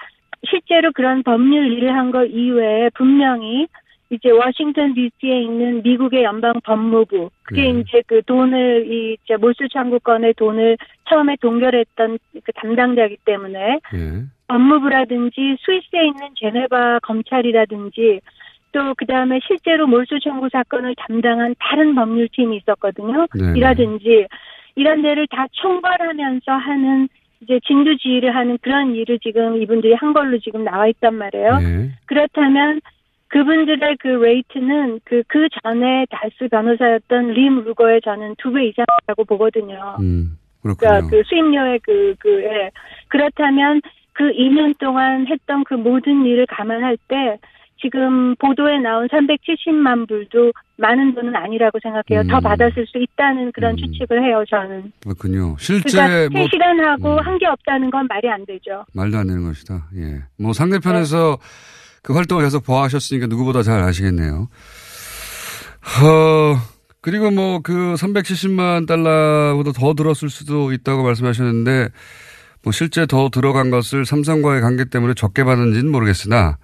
실제로 0.48 0.92
그런 0.92 1.22
법률 1.22 1.72
일을 1.72 1.94
한거 1.96 2.24
이외에 2.24 2.90
분명히 2.90 3.68
이제 4.10 4.30
워싱턴 4.30 4.92
D.C.에 4.92 5.40
있는 5.40 5.82
미국의 5.82 6.22
연방 6.22 6.52
법무부 6.62 7.30
그게 7.44 7.72
네. 7.72 7.80
이제 7.80 8.02
그 8.06 8.20
돈을 8.22 8.86
이 8.86 9.16
이제 9.24 9.36
몰수 9.36 9.66
청구권의 9.72 10.34
돈을 10.34 10.76
처음에 11.08 11.36
동결했던 11.40 12.18
그 12.44 12.52
담당자이기 12.52 13.16
때문에 13.24 13.80
예. 13.94 14.22
법무부라든지 14.52 15.56
스위스에 15.64 16.06
있는 16.06 16.28
제네바 16.38 17.00
검찰이라든지 17.00 18.20
또 18.72 18.94
그다음에 18.94 19.40
실제로 19.46 19.86
몰수 19.86 20.18
청구 20.20 20.48
사건을 20.50 20.94
담당한 20.96 21.54
다른 21.58 21.94
법률팀이 21.94 22.58
있었거든요. 22.58 23.26
네. 23.34 23.54
이라든지 23.56 24.26
이런 24.74 25.02
데를 25.02 25.26
다 25.28 25.46
총괄하면서 25.52 26.52
하는 26.52 27.08
이제 27.40 27.60
진두지휘를 27.66 28.34
하는 28.34 28.58
그런 28.62 28.94
일을 28.94 29.18
지금 29.18 29.60
이분들이 29.60 29.94
한 29.94 30.12
걸로 30.12 30.38
지금 30.38 30.64
나와 30.64 30.86
있단 30.86 31.14
말이에요. 31.14 31.58
예. 31.62 31.90
그렇다면 32.06 32.80
그분들의 33.28 33.96
그 34.00 34.08
rate는 34.08 35.00
그, 35.04 35.22
그 35.26 35.48
전에 35.62 36.06
다스 36.10 36.48
변호사였던 36.48 37.32
림 37.32 37.64
루거의 37.64 38.00
저는 38.02 38.34
두 38.38 38.52
배 38.52 38.66
이상이라고 38.66 39.24
보거든요. 39.24 39.96
음. 40.00 40.38
그러니까 40.60 41.00
그렇군요. 41.00 41.10
그 41.10 41.22
수임료의 41.26 41.80
그, 41.82 42.14
그, 42.20 42.42
예. 42.44 42.70
그렇다면 43.08 43.80
그 44.14 44.24
2년 44.32 44.76
동안 44.78 45.26
했던 45.26 45.64
그 45.64 45.74
모든 45.74 46.24
일을 46.26 46.46
감안할 46.46 46.96
때 47.08 47.38
지금 47.80 48.36
보도에 48.36 48.78
나온 48.78 49.08
370만 49.08 50.06
불도 50.06 50.52
많은 50.76 51.14
돈은 51.14 51.34
아니라고 51.34 51.78
생각해요. 51.82 52.28
더 52.28 52.38
음. 52.38 52.40
받았을 52.40 52.86
수 52.86 52.98
있다는 52.98 53.50
그런 53.52 53.76
추측을 53.76 54.22
해요, 54.24 54.44
저는. 54.48 54.92
그렇군요. 55.02 55.56
실제 55.58 55.90
그러니까 55.90 56.28
뭐 56.30 56.42
음. 56.42 56.46
3시간 56.46 56.80
하고 56.80 57.20
한게 57.20 57.46
없다는 57.46 57.90
건 57.90 58.06
말이 58.08 58.28
안 58.30 58.46
되죠. 58.46 58.84
말도 58.94 59.18
안 59.18 59.26
되는 59.26 59.42
것이다. 59.42 59.88
예. 59.96 60.22
뭐 60.38 60.52
상대편에서 60.52 61.38
그 62.02 62.14
활동을 62.14 62.44
계속 62.44 62.64
보아하셨으니까 62.64 63.26
누구보다 63.26 63.62
잘 63.62 63.80
아시겠네요. 63.80 64.48
어, 66.04 66.56
그리고 67.00 67.30
뭐 67.32 67.60
그 67.62 67.94
370만 67.94 68.86
달러보다 68.86 69.72
더 69.72 69.94
들었을 69.94 70.30
수도 70.30 70.72
있다고 70.72 71.02
말씀하셨는데 71.02 71.88
뭐 72.62 72.72
실제 72.72 73.06
더 73.06 73.28
들어간 73.28 73.70
것을 73.70 74.06
삼성과의 74.06 74.60
관계 74.60 74.84
때문에 74.84 75.14
적게 75.14 75.44
받은지는 75.44 75.90
모르겠으나 75.90 76.58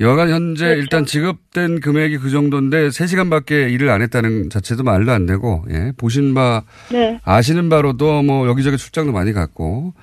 여간 0.00 0.30
현재 0.30 0.64
그렇죠. 0.64 0.80
일단 0.80 1.06
지급된 1.06 1.80
금액이 1.80 2.18
그 2.18 2.30
정도인데 2.30 2.88
3시간밖에 2.88 3.70
일을 3.72 3.90
안 3.90 4.00
했다는 4.02 4.48
자체도 4.48 4.84
말도 4.84 5.10
안 5.10 5.26
되고 5.26 5.64
예. 5.70 5.92
보신 5.96 6.34
바 6.34 6.62
네. 6.92 7.20
아시는 7.24 7.68
바로도 7.68 8.22
뭐 8.22 8.46
여기저기 8.46 8.76
출장도 8.76 9.12
많이 9.12 9.32
갔고 9.32 9.94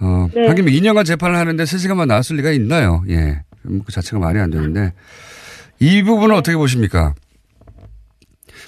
어, 0.00 0.28
네. 0.34 0.46
하긴 0.48 0.66
2년간 0.66 1.06
재판을 1.06 1.36
하는데 1.36 1.64
3시간만 1.64 2.06
나왔을 2.06 2.36
리가 2.36 2.50
있나요? 2.52 3.02
예. 3.08 3.42
음, 3.64 3.82
그 3.84 3.90
자체가 3.90 4.18
말이 4.18 4.38
안 4.38 4.50
되는데 4.50 4.92
이 5.78 6.02
부분은 6.02 6.34
네. 6.34 6.38
어떻게 6.38 6.56
보십니까? 6.56 7.14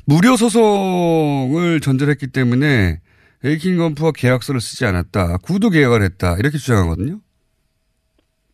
무료 0.07 0.37
소송을 0.37 1.81
전제했기 1.81 2.29
때문에 2.29 3.01
에이킹 3.45 3.77
건프와 3.77 4.13
계약서를 4.17 4.61
쓰지 4.61 4.85
않았다. 4.85 5.39
구두 5.39 5.71
계약을 5.71 6.03
했다. 6.03 6.37
이렇게 6.39 6.59
주장하거든요. 6.59 7.21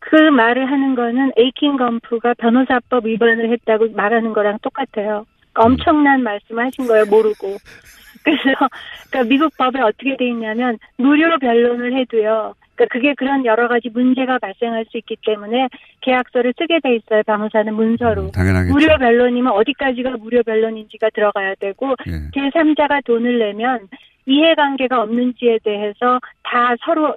그그 0.01 0.16
말을 0.31 0.70
하는 0.70 0.94
거는 0.94 1.33
에이킨 1.37 1.77
검프가 1.77 2.35
변호사법 2.35 3.07
위반을 3.07 3.51
했다고 3.53 3.88
말하는 3.92 4.33
거랑 4.33 4.59
똑같아요. 4.62 5.25
엄청난 5.55 6.23
말씀을 6.23 6.66
하신 6.66 6.87
거예요, 6.87 7.07
모르고. 7.07 7.57
그래서 8.25 8.68
그러니까 9.11 9.29
미국 9.29 9.57
법에 9.57 9.81
어떻게 9.81 10.16
돼 10.16 10.29
있냐면 10.29 10.79
무료 10.97 11.38
변론을 11.38 11.94
해도요. 11.99 12.55
그러니까 12.75 12.92
그게 12.92 13.14
그런 13.14 13.44
여러 13.44 13.68
가지 13.68 13.88
문제가 13.88 14.38
발생할 14.38 14.87
수 14.90 14.99
있기 14.99 15.16
때문에 15.25 15.68
계약서를 16.01 16.55
쓰게 16.59 16.81
돼 16.83 16.97
있어요. 16.97 17.23
변호사는 17.25 17.73
문서로. 17.73 18.31
당연하겠죠. 18.33 18.73
무료 18.73 18.97
변론이면 18.99 19.53
어디까지가 19.53 20.16
무료 20.18 20.42
변론인지가 20.42 21.11
들어가야 21.11 21.55
되고 21.61 21.94
예. 22.09 22.31
제3자가 22.35 23.05
돈을 23.05 23.38
내면 23.38 23.88
이해관계가 24.27 25.03
없는지에 25.03 25.59
대해서 25.63 26.19
다 26.43 26.75
서로 26.85 27.15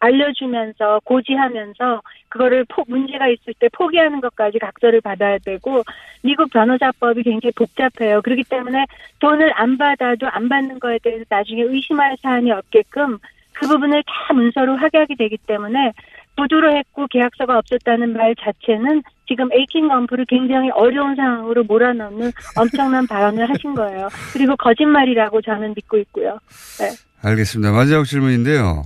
알려주면서 0.00 1.00
고지하면서 1.04 2.02
그거를 2.28 2.64
포, 2.68 2.84
문제가 2.86 3.28
있을 3.28 3.54
때 3.58 3.68
포기하는 3.72 4.20
것까지 4.20 4.58
각서를 4.58 5.00
받아야 5.00 5.38
되고 5.38 5.82
미국 6.22 6.50
변호사법이 6.50 7.22
굉장히 7.22 7.52
복잡해요. 7.52 8.22
그렇기 8.22 8.44
때문에 8.44 8.84
돈을 9.20 9.52
안 9.54 9.76
받아도 9.76 10.28
안 10.28 10.48
받는 10.48 10.78
거에 10.78 10.98
대해서 11.02 11.24
나중에 11.28 11.62
의심할 11.62 12.16
사안이 12.22 12.50
없게끔 12.52 13.18
그 13.52 13.66
부분을 13.66 14.02
다 14.04 14.34
문서로 14.34 14.76
확약이 14.76 15.16
되기 15.16 15.36
때문에 15.38 15.92
부도로 16.36 16.76
했고 16.76 17.06
계약서가 17.08 17.58
없었다는 17.58 18.12
말 18.12 18.34
자체는 18.36 19.02
지금 19.28 19.50
에이킹 19.52 19.88
검프를 19.88 20.26
굉장히 20.28 20.70
어려운 20.70 21.16
상황으로 21.16 21.64
몰아넣는 21.64 22.30
엄청난 22.56 23.06
발언을 23.06 23.48
하신 23.50 23.74
거예요. 23.74 24.08
그리고 24.32 24.56
거짓말이라고 24.56 25.42
저는 25.42 25.74
믿고 25.74 25.98
있고요. 25.98 26.38
네. 26.78 26.90
알겠습니다. 27.22 27.72
마지막 27.72 28.04
질문인데요. 28.04 28.82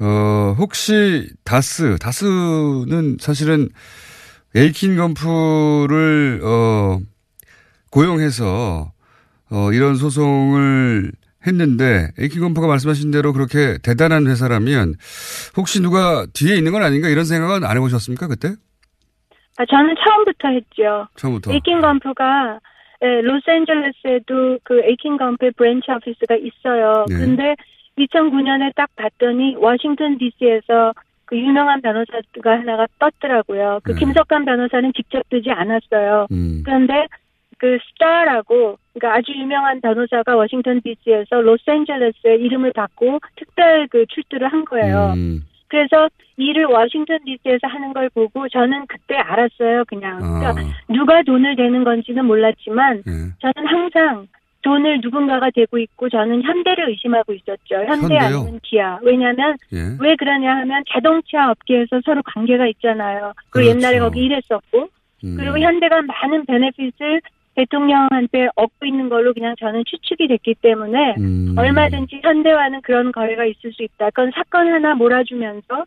어, 0.00 0.56
혹시 0.58 1.28
다스, 1.44 1.96
다스는 1.98 3.18
사실은 3.20 3.68
에이킨 4.56 4.96
검프를, 4.96 6.40
어, 6.44 6.98
고용해서, 7.90 8.92
어, 9.50 9.72
이런 9.72 9.94
소송을 9.94 11.12
했는데, 11.46 12.08
에이킨 12.18 12.40
검프가 12.40 12.66
말씀하신 12.66 13.10
대로 13.10 13.32
그렇게 13.32 13.78
대단한 13.82 14.26
회사라면, 14.26 14.94
혹시 15.56 15.80
누가 15.80 16.26
뒤에 16.32 16.56
있는 16.56 16.72
건 16.72 16.82
아닌가 16.82 17.08
이런 17.08 17.24
생각은 17.24 17.64
안 17.64 17.76
해보셨습니까, 17.76 18.28
그때? 18.28 18.48
아, 19.56 19.64
저는 19.66 19.94
처음부터 20.04 20.48
했죠. 20.48 21.06
처음부터. 21.16 21.52
에이킨 21.52 21.80
검프가 21.80 22.60
예, 23.02 23.20
로스앤젤레스에도 23.20 24.58
그 24.64 24.80
에이킨 24.82 25.18
검프의 25.18 25.52
branch 25.56 25.90
office가 25.90 26.36
있어요. 26.36 27.04
네. 27.08 27.16
근데 27.16 27.54
2009년에 27.98 28.74
딱 28.74 28.88
봤더니 28.96 29.56
워싱턴 29.56 30.16
DC에서 30.18 30.92
그 31.26 31.36
유명한 31.36 31.80
변호사가 31.82 32.50
하나가 32.50 32.86
떴더라고요. 32.98 33.80
그 33.84 33.92
네. 33.92 33.98
김석환 33.98 34.44
변호사는 34.44 34.92
직접 34.96 35.22
뜨지 35.28 35.50
않았어요. 35.50 36.26
음. 36.30 36.62
그런데 36.64 37.06
그 37.58 37.78
스타라고 37.90 38.78
그러니까 38.92 39.18
아주 39.18 39.32
유명한 39.32 39.80
변호사가 39.80 40.36
워싱턴 40.36 40.80
DC에서 40.82 41.40
로스앤젤레스에 41.40 42.36
이름을 42.36 42.72
받고 42.72 43.20
특별 43.36 43.88
그 43.88 44.04
출두를 44.06 44.48
한 44.48 44.64
거예요. 44.64 45.14
음. 45.16 45.44
그래서 45.68 46.08
일을 46.36 46.66
워싱턴 46.66 47.18
DC에서 47.24 47.66
하는 47.66 47.92
걸 47.92 48.08
보고 48.10 48.48
저는 48.48 48.86
그때 48.86 49.16
알았어요. 49.16 49.84
그냥 49.86 50.18
그러니까 50.18 50.50
아. 50.50 50.92
누가 50.92 51.22
돈을 51.22 51.56
대는 51.56 51.84
건지는 51.84 52.24
몰랐지만 52.24 52.98
예. 52.98 53.12
저는 53.40 53.68
항상 53.68 54.26
돈을 54.62 55.00
누군가가 55.02 55.50
대고 55.54 55.78
있고 55.78 56.08
저는 56.08 56.42
현대를 56.42 56.88
의심하고 56.90 57.34
있었죠. 57.34 57.76
현대 57.86 58.14
현대요? 58.16 58.20
아니면 58.20 58.60
기아. 58.62 58.98
왜냐하면 59.02 59.56
예. 59.72 59.78
왜 60.00 60.16
그러냐 60.16 60.56
하면 60.58 60.82
자동차 60.90 61.50
업계에서 61.50 62.00
서로 62.04 62.22
관계가 62.22 62.66
있잖아요. 62.68 63.32
그리고 63.50 63.70
그렇죠. 63.70 63.70
옛날에 63.70 63.98
거기 63.98 64.20
일했었고 64.20 64.88
음. 65.24 65.36
그리고 65.38 65.58
현대가 65.58 66.00
많은 66.02 66.46
베네핏을 66.46 67.20
대통령한테 67.54 68.48
얻고 68.56 68.86
있는 68.86 69.08
걸로 69.08 69.32
그냥 69.32 69.54
저는 69.58 69.84
추측이 69.86 70.28
됐기 70.28 70.56
때문에 70.60 71.14
음. 71.18 71.54
얼마든지 71.56 72.20
현대와는 72.22 72.82
그런 72.82 73.12
거래가 73.12 73.44
있을 73.44 73.72
수 73.72 73.82
있다. 73.82 74.10
그건 74.10 74.32
사건 74.34 74.72
하나 74.72 74.94
몰아주면서 74.94 75.84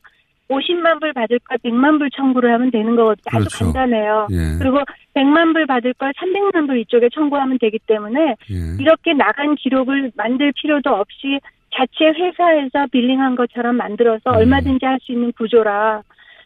50만 0.49 1.01
불 1.01 1.11
받을 1.13 1.39
걸 1.39 1.57
100만 1.57 1.99
불 1.99 2.09
청구를 2.09 2.53
하면 2.53 2.71
되는 2.71 2.95
거거든요. 2.95 3.23
아주 3.25 3.49
그렇죠. 3.49 3.65
간단해요. 3.65 4.27
예. 4.31 4.57
그리고 4.59 4.79
100만 5.13 5.53
불 5.53 5.65
받을 5.65 5.93
걸 5.93 6.13
300만 6.13 6.67
불 6.67 6.77
이쪽에 6.79 7.09
청구하면 7.13 7.57
되기 7.59 7.79
때문에 7.85 8.35
예. 8.49 8.55
이렇게 8.79 9.13
나간 9.13 9.55
기록을 9.55 10.11
만들 10.15 10.53
필요도 10.53 10.89
없이 10.89 11.39
자체 11.75 12.05
회사에서 12.05 12.87
빌링한 12.91 13.35
것처럼 13.35 13.75
만들어서 13.75 14.31
음. 14.31 14.35
얼마든지 14.37 14.85
할 14.85 14.97
수 15.01 15.11
있는 15.11 15.31
구조라 15.33 16.01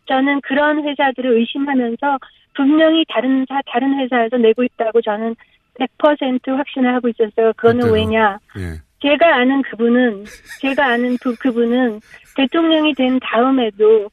저는 0.08 0.42
그런 0.42 0.88
회사들을 0.88 1.38
의심하면서 1.38 2.18
분명히 2.56 3.06
다른 3.10 3.46
사 3.48 3.62
다른 3.66 3.98
회사에서 4.00 4.38
내고 4.38 4.64
있다고 4.64 5.02
저는 5.02 5.36
100% 5.80 6.56
확신을 6.58 6.94
하고 6.94 7.10
있었어요. 7.10 7.54
그거는 7.54 7.82
그때도. 7.82 7.94
왜냐? 7.94 8.40
예. 8.58 8.82
제가 9.02 9.36
아는 9.36 9.62
그분은 9.64 10.26
제가 10.60 10.86
아는 10.86 11.18
그 11.22 11.36
그분은 11.36 12.00
대통령이 12.36 12.94
된 12.94 13.20
다음에도 13.20 14.10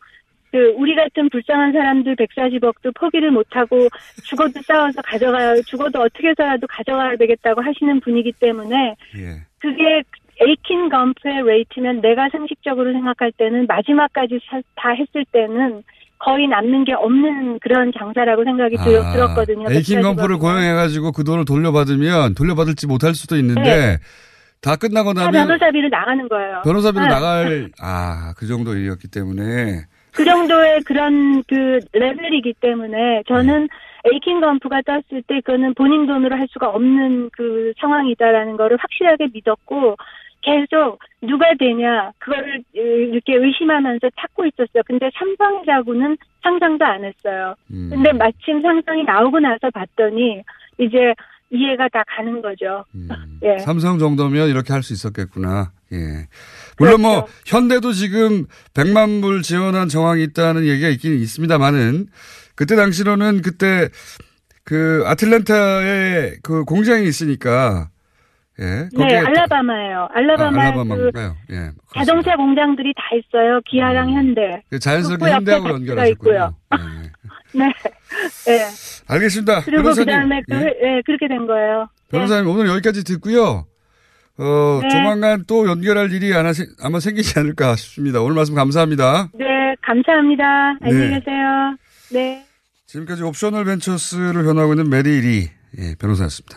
그 0.50 0.72
우리 0.76 0.94
같은 0.94 1.28
불쌍한 1.28 1.72
사람들 1.72 2.16
140억도 2.16 2.94
포기를 2.94 3.30
못하고 3.30 3.88
죽어도 4.24 4.62
싸워서 4.62 5.02
가져가야 5.02 5.56
죽어도 5.66 6.00
어떻게 6.00 6.28
해서라도 6.28 6.66
가져가야 6.66 7.16
되겠다고 7.16 7.60
하시는 7.60 8.00
분이기 8.00 8.32
때문에 8.32 8.96
예. 9.16 9.42
그게 9.58 10.02
에이킨 10.40 10.88
검프의 10.88 11.42
레이트면 11.44 12.00
내가 12.00 12.28
상식적으로 12.30 12.92
생각할 12.92 13.32
때는 13.32 13.66
마지막까지 13.66 14.38
사- 14.48 14.60
다 14.76 14.90
했을 14.90 15.24
때는 15.32 15.82
거의 16.18 16.46
남는 16.48 16.84
게 16.84 16.92
없는 16.94 17.58
그런 17.60 17.92
장사라고 17.96 18.44
생각이 18.44 18.76
들, 18.76 18.98
아, 19.00 19.12
들었거든요. 19.12 19.66
에이킨 19.70 19.98
140억. 20.00 20.02
검프를 20.02 20.38
고용해가지고 20.38 21.12
그 21.12 21.24
돈을 21.24 21.44
돌려받으면 21.44 22.34
돌려받을지 22.34 22.86
못할 22.86 23.14
수도 23.14 23.36
있는데 23.36 23.62
네. 23.62 23.96
다 24.60 24.74
끝나고 24.76 25.14
다 25.14 25.24
나면 25.26 25.46
변호사비를 25.46 25.90
나가는 25.90 26.28
거예요. 26.28 26.62
변호사비로 26.64 27.04
네. 27.04 27.08
나갈 27.10 27.70
아 27.80 28.32
그 28.36 28.46
정도 28.46 28.74
일이었기 28.74 29.08
때문에 29.08 29.82
그 30.12 30.24
정도의 30.24 30.80
그런 30.82 31.42
그 31.48 31.78
레벨이기 31.92 32.54
때문에 32.60 33.22
저는 33.28 33.68
에이킨 34.12 34.40
검프가 34.40 34.82
떴을 34.82 35.22
때 35.28 35.40
그거는 35.44 35.74
본인 35.74 36.06
돈으로 36.06 36.34
할 36.36 36.48
수가 36.50 36.68
없는 36.70 37.30
그 37.32 37.72
상황이다라는 37.80 38.56
거를 38.56 38.76
확실하게 38.80 39.28
믿었고 39.32 39.96
계속 40.42 40.98
누가 41.22 41.46
되냐 41.58 42.12
그거를 42.18 42.62
이렇게 42.72 43.34
의심하면서 43.34 44.08
찾고 44.20 44.46
있었어요. 44.46 44.82
근데 44.86 45.10
삼성이라고는 45.18 46.16
상상도 46.42 46.84
안 46.84 47.04
했어요. 47.04 47.54
음. 47.70 47.90
근데 47.90 48.12
마침 48.12 48.62
상상이 48.62 49.04
나오고 49.04 49.40
나서 49.40 49.70
봤더니 49.70 50.42
이제 50.78 51.12
이해가 51.50 51.88
다 51.88 52.04
가는 52.06 52.40
거죠. 52.42 52.84
예. 53.42 53.52
음. 53.54 53.58
삼성 53.58 53.98
정도면 53.98 54.48
이렇게 54.48 54.72
할 54.72 54.82
수 54.82 54.92
있었겠구나. 54.92 55.72
예. 55.92 56.28
물론 56.78 57.00
뭐 57.02 57.24
그렇죠. 57.24 57.32
현대도 57.46 57.92
지금 57.92 58.46
100만 58.74 59.22
불 59.22 59.42
지원한 59.42 59.88
정황이 59.88 60.22
있다는 60.24 60.66
얘기가 60.66 60.88
있긴 60.88 61.18
있습니다만은 61.18 62.06
그때 62.54 62.76
당시로는 62.76 63.42
그때 63.42 63.88
그 64.64 65.02
아틀란타에 65.06 66.36
그 66.42 66.64
공장이 66.64 67.06
있으니까 67.06 67.88
예. 68.60 68.88
네, 68.92 69.16
알라바마예요. 69.18 70.08
알라바마 70.12 70.46
아, 70.48 70.50
그 70.50 70.60
알라바마인가요? 70.60 71.36
예. 71.50 71.70
자동차 71.94 72.34
공장들이 72.36 72.92
다 72.94 73.02
있어요. 73.14 73.60
기아랑 73.66 74.10
현대. 74.10 74.62
그 74.68 74.78
자연스럽게 74.80 75.20
그리고 75.24 75.36
현대하고 75.36 75.68
연결하셨군요. 75.70 76.12
있고요. 76.12 76.54
네. 77.54 77.64
네. 78.46 78.64
알겠습니다. 79.08 79.62
그리고 79.62 79.82
변호사님. 79.84 80.06
그다음에 80.06 80.42
그, 80.48 80.54
예. 80.54 80.58
네, 80.58 81.02
그렇게 81.06 81.28
된 81.28 81.46
거예요. 81.46 81.88
변호사님 82.10 82.48
오늘 82.50 82.66
여기까지 82.68 83.04
듣고요. 83.04 83.66
어, 84.40 84.78
네. 84.82 84.88
조만간 84.88 85.44
또 85.48 85.66
연결할 85.68 86.12
일이 86.12 86.32
아마, 86.34 86.52
생- 86.52 86.66
아마 86.82 87.00
생기지 87.00 87.38
않을까 87.38 87.74
싶습니다. 87.76 88.20
오늘 88.20 88.34
말씀 88.36 88.54
감사합니다. 88.54 89.30
네, 89.34 89.44
감사합니다. 89.82 90.44
안녕히 90.80 91.08
네. 91.10 91.18
계세요. 91.20 91.76
네. 92.12 92.44
지금까지 92.86 93.22
옵셔널 93.22 93.64
벤처스를 93.64 94.44
변호하고 94.44 94.72
있는 94.74 94.90
메리 94.90 95.20
리 95.20 95.48
예, 95.78 95.94
변호사였습니다. 95.98 96.56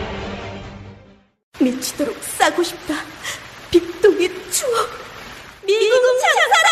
미치도록 1.63 2.15
싸고 2.21 2.63
싶다. 2.63 2.95
빅동의 3.69 4.29
추억. 4.49 4.89
미국 5.65 5.91
장사랑! 6.21 6.71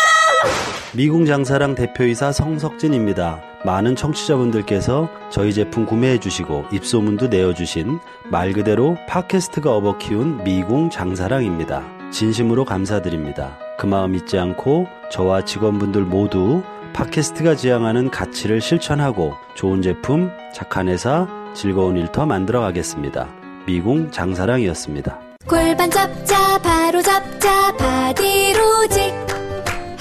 미궁 0.92 1.24
장사랑 1.24 1.74
대표이사 1.74 2.32
성석진입니다. 2.32 3.42
많은 3.64 3.94
청취자분들께서 3.94 5.08
저희 5.30 5.52
제품 5.52 5.86
구매해주시고 5.86 6.66
입소문도 6.72 7.28
내어주신 7.28 8.00
말 8.30 8.52
그대로 8.52 8.96
팟캐스트가 9.08 9.72
업어 9.72 9.98
키운 9.98 10.42
미궁 10.42 10.90
장사랑입니다. 10.90 12.10
진심으로 12.10 12.64
감사드립니다. 12.64 13.58
그 13.78 13.86
마음 13.86 14.14
잊지 14.14 14.38
않고 14.38 14.88
저와 15.12 15.44
직원분들 15.44 16.02
모두 16.02 16.62
팟캐스트가 16.92 17.54
지향하는 17.54 18.10
가치를 18.10 18.60
실천하고 18.60 19.34
좋은 19.54 19.82
제품, 19.82 20.30
착한 20.52 20.88
회사, 20.88 21.28
즐거운 21.54 21.96
일터 21.96 22.26
만들어 22.26 22.60
가겠습니다. 22.60 23.39
미궁 23.70 24.10
장사랑이었습니다. 24.10 25.16
골반 25.46 25.88
잡자 25.90 26.58
바로 26.58 27.00
잡자 27.00 27.76
바디로직. 27.76 29.14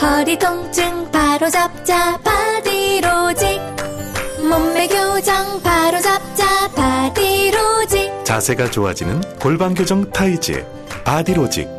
허리 0.01 0.39
통증 0.39 1.11
바로 1.11 1.47
잡자 1.49 2.17
바디로직. 2.23 3.61
몸매 4.41 4.87
교정 4.87 5.61
바로 5.61 6.01
잡자 6.01 6.67
바디로직. 6.75 8.25
자세가 8.25 8.71
좋아지는 8.71 9.21
골반 9.39 9.75
교정 9.75 10.09
타이즈 10.09 10.65
바디로직 11.03 11.78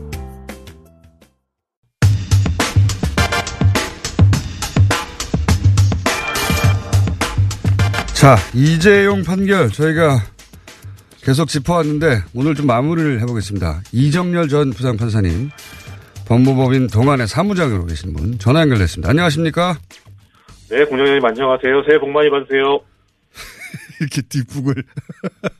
자, 8.21 8.35
이재용 8.53 9.23
판결 9.23 9.69
저희가 9.69 10.19
계속 11.23 11.47
짚어왔는데 11.47 12.21
오늘 12.35 12.53
좀 12.53 12.67
마무리를 12.67 13.19
해보겠습니다. 13.19 13.81
이정렬 13.91 14.47
전 14.47 14.69
부장판사님, 14.69 15.49
법무법인 16.27 16.85
동안의 16.85 17.27
사무장으로 17.27 17.87
계신 17.87 18.13
분 18.13 18.37
전화 18.37 18.61
연결됐습니다. 18.61 19.09
안녕하십니까? 19.09 19.79
네, 20.69 20.85
공장장님 20.85 21.25
안녕하세요. 21.25 21.83
새해 21.87 21.99
복 21.99 22.11
많이 22.11 22.29
받으세요. 22.29 22.81
이렇게 23.99 24.21
뒷북을. 24.21 24.75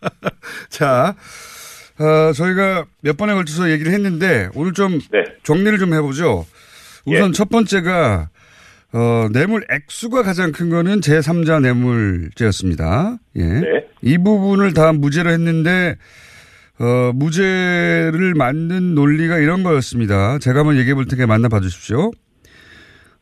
자, 0.70 1.16
어, 1.98 2.32
저희가 2.32 2.86
몇 3.02 3.18
번에 3.18 3.34
걸쳐서 3.34 3.72
얘기를 3.72 3.92
했는데 3.92 4.50
오늘 4.54 4.74
좀 4.74 5.00
정리를 5.42 5.80
좀 5.80 5.96
해보죠. 5.96 6.46
우선 7.08 7.34
첫 7.34 7.50
번째가 7.50 8.30
어, 8.94 9.28
뇌물 9.32 9.66
액수가 9.70 10.24
가장 10.24 10.52
큰 10.52 10.70
거는 10.70 11.00
제3자 11.00 11.62
뇌물죄였습니다. 11.62 13.18
예. 13.38 13.62
이 14.02 14.18
부분을 14.18 14.74
다 14.74 14.92
무죄로 14.92 15.30
했는데, 15.30 15.96
어, 16.80 17.12
무죄를 17.14 18.34
만든 18.36 18.96
논리가 18.96 19.38
이런 19.38 19.64
거였습니다. 19.64 20.40
제가 20.40 20.60
한번 20.60 20.78
얘기해 20.78 20.94
볼 20.94 21.06
테니까 21.06 21.28
만나봐 21.28 21.62
주십시오. 21.62 22.12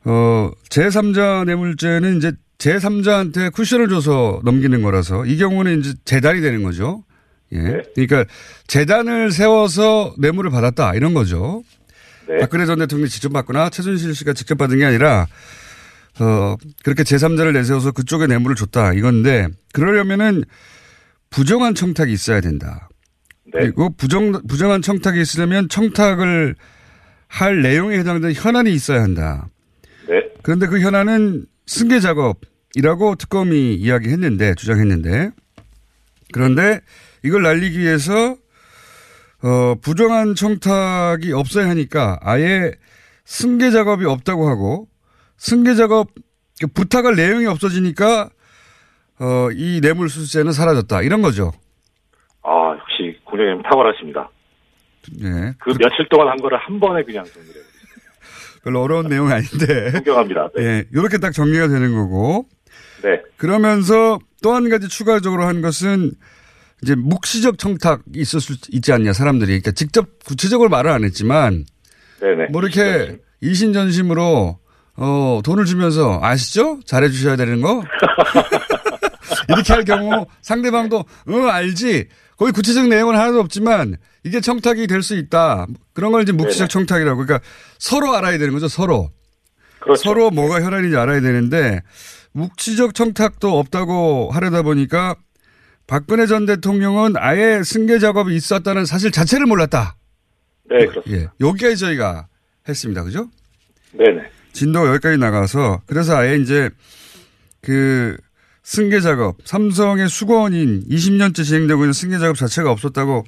어, 0.06 0.52
제3자 0.70 1.46
뇌물죄는 1.46 2.18
이제 2.18 2.32
제3자한테 2.58 3.54
쿠션을 3.54 3.90
줘서 3.90 4.42
넘기는 4.44 4.82
거라서 4.82 5.26
이 5.26 5.38
경우는 5.38 5.80
이제 5.80 5.94
재단이 6.06 6.42
되는 6.42 6.64
거죠. 6.64 7.04
예. 7.54 7.82
그러니까 7.96 8.26
재단을 8.68 9.32
세워서 9.32 10.16
뇌물을 10.20 10.52
받았다 10.52 10.94
이런 10.96 11.14
거죠. 11.14 11.64
박근혜 12.40 12.66
전 12.66 12.80
대통령이 12.80 13.10
직접 13.10 13.32
받거나 13.34 13.70
최순실 13.70 14.14
씨가 14.14 14.34
직접 14.34 14.58
받은 14.58 14.78
게 14.78 14.86
아니라 14.86 15.28
어 16.20 16.56
그렇게 16.84 17.04
제3자를 17.04 17.54
내세워서 17.54 17.92
그쪽에 17.92 18.28
뇌물을 18.28 18.56
줬다 18.56 18.94
이건데 18.94 19.48
그러려면은 19.74 20.44
부정한 21.30 21.76
청탁이 21.76 22.12
있어야 22.12 22.42
된다. 22.42 22.90
그리고 23.52 23.90
부정 23.96 24.32
부정한 24.48 24.82
청탁이 24.82 25.22
있으려면 25.22 25.70
청탁을 25.70 26.56
할 27.28 27.62
내용에 27.62 27.98
해당되는 28.00 28.34
현안이 28.34 28.72
있어야 28.74 29.02
한다. 29.02 29.48
그런데 30.42 30.68
그 30.68 30.80
현안은 30.80 31.46
승계 31.66 32.00
작업이라고 32.00 33.16
특검이 33.16 33.76
이야기했는데 33.76 34.56
주장했는데 34.56 35.32
그런데 36.32 36.82
이걸 37.24 37.44
날리기 37.44 37.80
위해서 37.80 38.36
어, 39.42 39.76
부정한 39.82 40.36
청탁이 40.36 41.32
없어야 41.34 41.70
하니까 41.70 42.20
아예 42.22 42.72
승계 43.26 43.72
작업이 43.72 44.06
없다고 44.06 44.48
하고 44.50 44.88
승계 45.38 45.76
작업 45.76 46.10
그 46.60 46.68
부탁할 46.68 47.16
내용이 47.16 47.46
없어지니까 47.46 48.30
어, 49.20 49.50
이 49.54 49.80
뇌물수수죄는 49.82 50.52
사라졌다 50.52 51.02
이런 51.04 51.22
거죠. 51.22 51.52
아, 52.44 52.76
역시 52.78 53.18
공장장님 53.26 53.64
탁월하십니다. 53.64 54.30
예. 55.22 55.54
그 55.60 55.70
며칠 55.80 56.08
동안 56.10 56.30
한 56.30 56.38
거를 56.38 56.58
한 56.58 56.80
번에 56.80 57.04
그냥 57.04 57.24
정리를 57.26 57.62
별로 58.64 58.82
어려운 58.82 59.08
내용 59.08 59.32
아닌데. 59.32 59.92
존경합니다. 59.92 60.50
예. 60.60 60.84
이렇게 60.92 61.18
딱 61.18 61.32
정리가 61.32 61.68
되는 61.70 61.94
거고. 61.96 62.46
네. 63.04 63.22
그러면서 63.38 64.20
또 64.44 64.54
한 64.54 64.70
가지 64.70 64.88
추가적으로 64.90 65.44
한 65.44 65.62
것은 65.62 66.12
이제 66.84 66.96
묵시적 66.96 67.58
청탁이 67.58 68.02
있을 68.16 68.40
수 68.40 68.56
있지 68.72 68.92
않냐 68.94 69.14
사람들이. 69.14 69.48
그러니까 69.48 69.72
직접 69.72 70.08
구체적으로 70.26 70.70
말을 70.70 70.90
안 70.92 71.04
했지만 71.04 71.66
네네. 72.22 72.48
뭐 72.52 72.62
이렇게 72.62 73.18
이신전심으로 73.42 74.60
어 74.98 75.42
돈을 75.44 75.66
주면서 75.66 76.20
아시죠? 76.22 76.80
잘해 76.86 77.10
주셔야 77.10 77.36
되는 77.36 77.62
거? 77.62 77.84
이렇게 79.50 79.74
할 79.74 79.84
경우 79.86 80.26
상대방도 80.42 81.06
응 81.30 81.50
알지? 81.50 82.08
거기 82.38 82.52
구체적 82.52 82.88
내용은 82.88 83.16
하나도 83.16 83.40
없지만 83.40 83.98
이게 84.24 84.42
청탁이 84.42 84.88
될 84.88 85.02
수 85.02 85.16
있다. 85.18 85.68
그런 85.94 86.12
걸 86.12 86.22
이제 86.24 86.32
묵시적 86.32 86.70
청탁이라고. 86.70 87.26
그러니까 87.26 87.46
서로 87.78 88.14
알아야 88.16 88.38
되는 88.38 88.54
거죠 88.54 88.68
서로. 88.68 89.10
서로 89.98 90.30
뭐가 90.30 90.62
혈안인지 90.62 90.96
알아야 90.98 91.22
되는데 91.22 91.82
묵시적 92.34 92.94
청탁도 92.94 93.58
없다고 93.60 94.30
하려다 94.32 94.62
보니까 94.62 95.16
박근혜 95.90 96.28
전 96.28 96.46
대통령은 96.46 97.14
아예 97.18 97.64
승계 97.64 97.98
작업이 97.98 98.36
있었다는 98.36 98.86
사실 98.86 99.10
자체를 99.12 99.48
몰랐다. 99.48 99.96
네, 100.70 100.86
그렇습니다. 100.86 101.12
예. 101.12 101.28
여기까지 101.46 101.78
저희가 101.78 102.28
했습니다. 102.68 103.04
그죠? 103.04 103.28
네네. 103.94 104.30
진도가 104.54 104.90
여기까지 104.90 105.18
나가서 105.18 105.82
그래서 105.88 106.16
아예 106.16 106.36
이제 106.38 106.70
그 107.62 108.16
승계 108.62 109.00
작업, 109.00 109.38
삼성의 109.46 110.10
수거원인 110.10 110.84
20년째 110.88 111.44
진행되고 111.44 111.82
있는 111.82 111.94
승계 111.94 112.20
작업 112.20 112.36
자체가 112.38 112.70
없었다고 112.72 113.26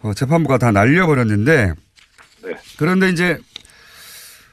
어, 0.00 0.14
재판부가 0.14 0.56
다 0.56 0.70
날려버렸는데 0.70 1.74
네. 2.44 2.54
그런데 2.78 3.10
이제 3.10 3.38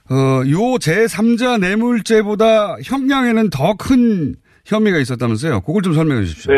어, 0.10 0.16
요 0.50 0.58
제3자 0.80 1.60
뇌물죄보다 1.62 2.76
형량에는 2.84 3.50
더 3.52 3.76
큰 3.76 4.36
혐의가 4.66 4.98
있었다면서요. 4.98 5.62
그걸 5.62 5.82
좀 5.84 5.94
설명해 5.94 6.26
주십시오. 6.26 6.52
네. 6.54 6.58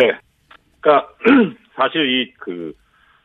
그러니까 0.88 1.10
사실 1.76 2.10
이 2.10 2.34
그 2.40 2.74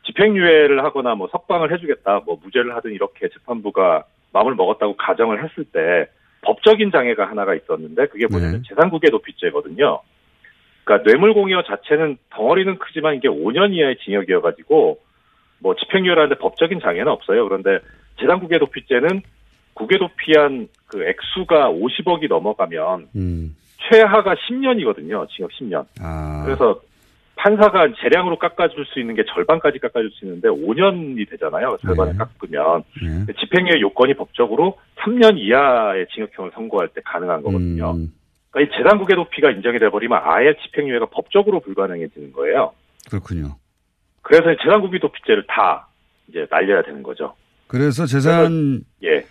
집행유예를 0.05 0.83
하거나 0.83 1.15
뭐 1.15 1.29
석방을 1.31 1.73
해주겠다, 1.73 2.23
뭐 2.27 2.37
무죄를 2.43 2.75
하든 2.77 2.91
이렇게 2.91 3.29
재판부가 3.29 4.05
마음을 4.33 4.57
먹었다고 4.57 4.97
가정을 4.97 5.45
했을 5.45 5.65
때 5.65 6.11
법적인 6.43 6.91
장애가 6.91 7.29
하나가 7.29 7.55
있었는데 7.55 8.07
그게 8.07 8.27
뭐냐면 8.27 8.65
재산국의 8.69 9.13
도피죄거든요. 9.13 10.01
그러니까 10.83 11.09
뇌물공여 11.09 11.63
자체는 11.63 12.17
덩어리는 12.31 12.79
크지만 12.79 13.15
이게 13.15 13.29
5년 13.29 13.73
이하의 13.73 13.99
징역이어가지고 14.05 14.99
뭐 15.61 15.77
집행유예라는데 15.77 16.41
법적인 16.41 16.81
장애는 16.81 17.07
없어요. 17.07 17.49
그런데 17.49 17.79
재산국의 18.19 18.59
도피죄는 18.59 19.23
국외 19.75 19.99
도피한 19.99 20.67
그 20.89 21.05
액수가 21.05 21.71
50억이 21.71 22.29
넘어가면 22.29 23.09
음. 23.15 23.57
최하가 23.89 24.35
10년이거든요. 24.35 25.29
징역 25.29 25.51
10년. 25.53 25.87
아. 26.01 26.43
그래서 26.45 26.81
판사가 27.43 27.89
재량으로 28.01 28.39
깎아줄 28.39 28.87
수 28.87 29.01
있는 29.01 29.17
게 29.17 29.25
절반까지 29.35 29.81
깎아줄 29.81 30.13
수 30.13 30.25
있는데 30.25 30.49
5년이 30.49 31.29
되잖아요. 31.29 31.77
절반을 31.83 32.17
깎으면 32.17 32.85
네. 33.03 33.33
집행유예 33.41 33.81
요건이 33.81 34.15
법적으로 34.15 34.79
3년 35.01 35.39
이하의 35.39 36.07
징역형을 36.15 36.53
선고할 36.55 36.89
때 36.95 37.01
가능한 37.05 37.43
거거든요. 37.43 37.93
음. 37.93 38.13
그러니까 38.51 38.61
이 38.61 38.79
재산국의 38.79 39.17
도피가 39.17 39.51
인정이 39.51 39.81
돼버리면 39.81 40.21
아예 40.23 40.55
집행유예가 40.63 41.07
법적으로 41.07 41.59
불가능해지는 41.61 42.33
거예요. 42.33 42.73
그렇군요. 43.11 43.57
그래서 44.23 44.45
재산국의 44.63 45.01
도피죄를 45.01 45.45
다 45.49 45.89
이제 46.29 46.47
날려야 46.49 46.83
되는 46.83 47.03
거죠. 47.03 47.35
그래서 47.67 48.07
재산 48.07 48.83
예. 49.03 49.25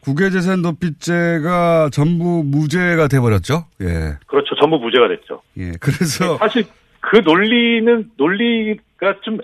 국외재산 0.00 0.62
도피죄가 0.62 1.90
전부 1.92 2.44
무죄가 2.44 3.08
돼버렸죠. 3.08 3.66
예. 3.80 4.18
그렇죠. 4.26 4.54
전부 4.60 4.78
무죄가 4.78 5.08
됐죠. 5.08 5.42
예. 5.58 5.72
그래서 5.80 6.36
사실 6.36 6.64
그 7.02 7.16
논리는 7.18 8.10
논리가 8.16 9.20
좀 9.22 9.38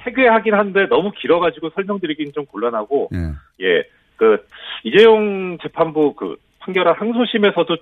해괴하긴 0.00 0.54
한데 0.54 0.86
너무 0.86 1.12
길어가지고 1.12 1.70
설명드리긴 1.74 2.32
좀 2.32 2.46
곤란하고 2.46 3.10
예. 3.14 3.64
예. 3.64 3.84
그 4.16 4.38
이재용 4.82 5.58
재판부 5.62 6.14
그 6.14 6.36
판결한 6.58 6.94
항소심에서도 6.96 7.76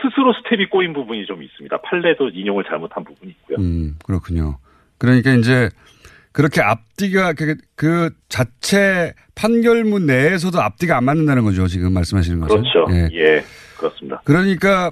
스스로 0.00 0.32
스텝이 0.34 0.66
꼬인 0.66 0.92
부분이 0.92 1.26
좀 1.26 1.42
있습니다. 1.42 1.76
판례도 1.78 2.30
인용을 2.30 2.64
잘못한 2.64 3.04
부분이 3.04 3.32
있고요. 3.32 3.58
음, 3.58 3.96
그렇군요. 4.04 4.58
그러니까 4.98 5.32
이제 5.32 5.68
그렇게 6.32 6.62
앞뒤가 6.62 7.32
그, 7.32 7.56
그 7.74 8.10
자체 8.28 9.12
판결문 9.34 10.06
내에서도 10.06 10.60
앞뒤가 10.60 10.96
안 10.96 11.04
맞는다는 11.04 11.42
거죠. 11.42 11.66
지금 11.66 11.92
말씀하시는 11.92 12.40
거죠. 12.40 12.54
그렇죠. 12.54 12.86
예. 12.90 13.08
예. 13.12 13.44
그렇습니다. 13.76 14.22
그러니까 14.24 14.90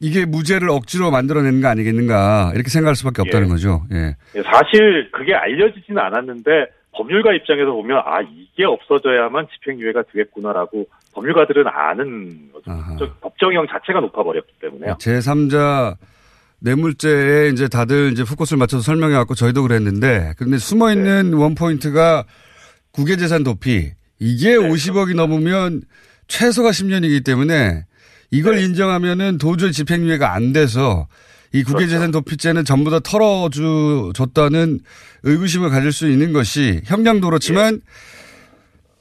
이게 0.00 0.26
무죄를 0.26 0.68
억지로 0.68 1.10
만들어내는 1.10 1.60
거 1.60 1.68
아니겠는가 1.68 2.52
이렇게 2.54 2.68
생각할 2.68 2.96
수밖에 2.96 3.22
없다는 3.22 3.48
예. 3.48 3.50
거죠. 3.50 3.84
예. 3.92 4.16
사실 4.42 5.10
그게 5.10 5.34
알려지지는 5.34 5.98
않았는데 5.98 6.50
법률가 6.92 7.32
입장에서 7.34 7.72
보면 7.72 7.98
아 8.04 8.20
이게 8.20 8.64
없어져야만 8.64 9.46
집행유예가 9.54 10.04
되겠구나라고 10.12 10.86
법률가들은 11.14 11.64
아는 11.66 12.50
법정형 13.20 13.66
자체가 13.68 14.00
높아버렸기 14.00 14.52
때문에요. 14.60 14.96
제3자 15.00 15.96
뇌물죄에 16.60 17.48
이제 17.48 17.68
다들 17.68 18.12
이제 18.12 18.24
포커스를 18.24 18.58
맞춰서 18.58 18.82
설명해 18.82 19.14
갖고 19.14 19.34
저희도 19.34 19.62
그랬는데 19.62 20.32
그런데 20.36 20.58
숨어 20.58 20.92
있는 20.92 21.30
네. 21.30 21.36
원 21.36 21.54
포인트가 21.54 22.24
국외재산 22.92 23.44
도피 23.44 23.92
이게 24.18 24.56
50억이 24.56 25.14
넘으면 25.14 25.82
최소가 26.28 26.70
10년이기 26.70 27.24
때문에 27.24 27.84
이걸 28.30 28.58
인정하면은 28.58 29.38
도저히 29.38 29.72
집행유예가 29.72 30.34
안 30.34 30.52
돼서 30.52 31.06
이 31.52 31.62
국외재산 31.62 32.10
도피죄는 32.10 32.64
전부 32.64 32.90
다 32.90 32.98
털어줬다는 33.00 34.80
의구심을 35.22 35.70
가질 35.70 35.92
수 35.92 36.08
있는 36.10 36.32
것이 36.32 36.80
형량도 36.84 37.28
그렇지만 37.28 37.80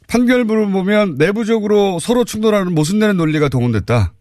판결문을 0.10 0.72
보면 0.72 1.16
내부적으로 1.18 2.00
서로 2.00 2.24
충돌하는 2.24 2.74
모순되는 2.74 3.18
논리가 3.18 3.50
동원됐다. 3.50 4.14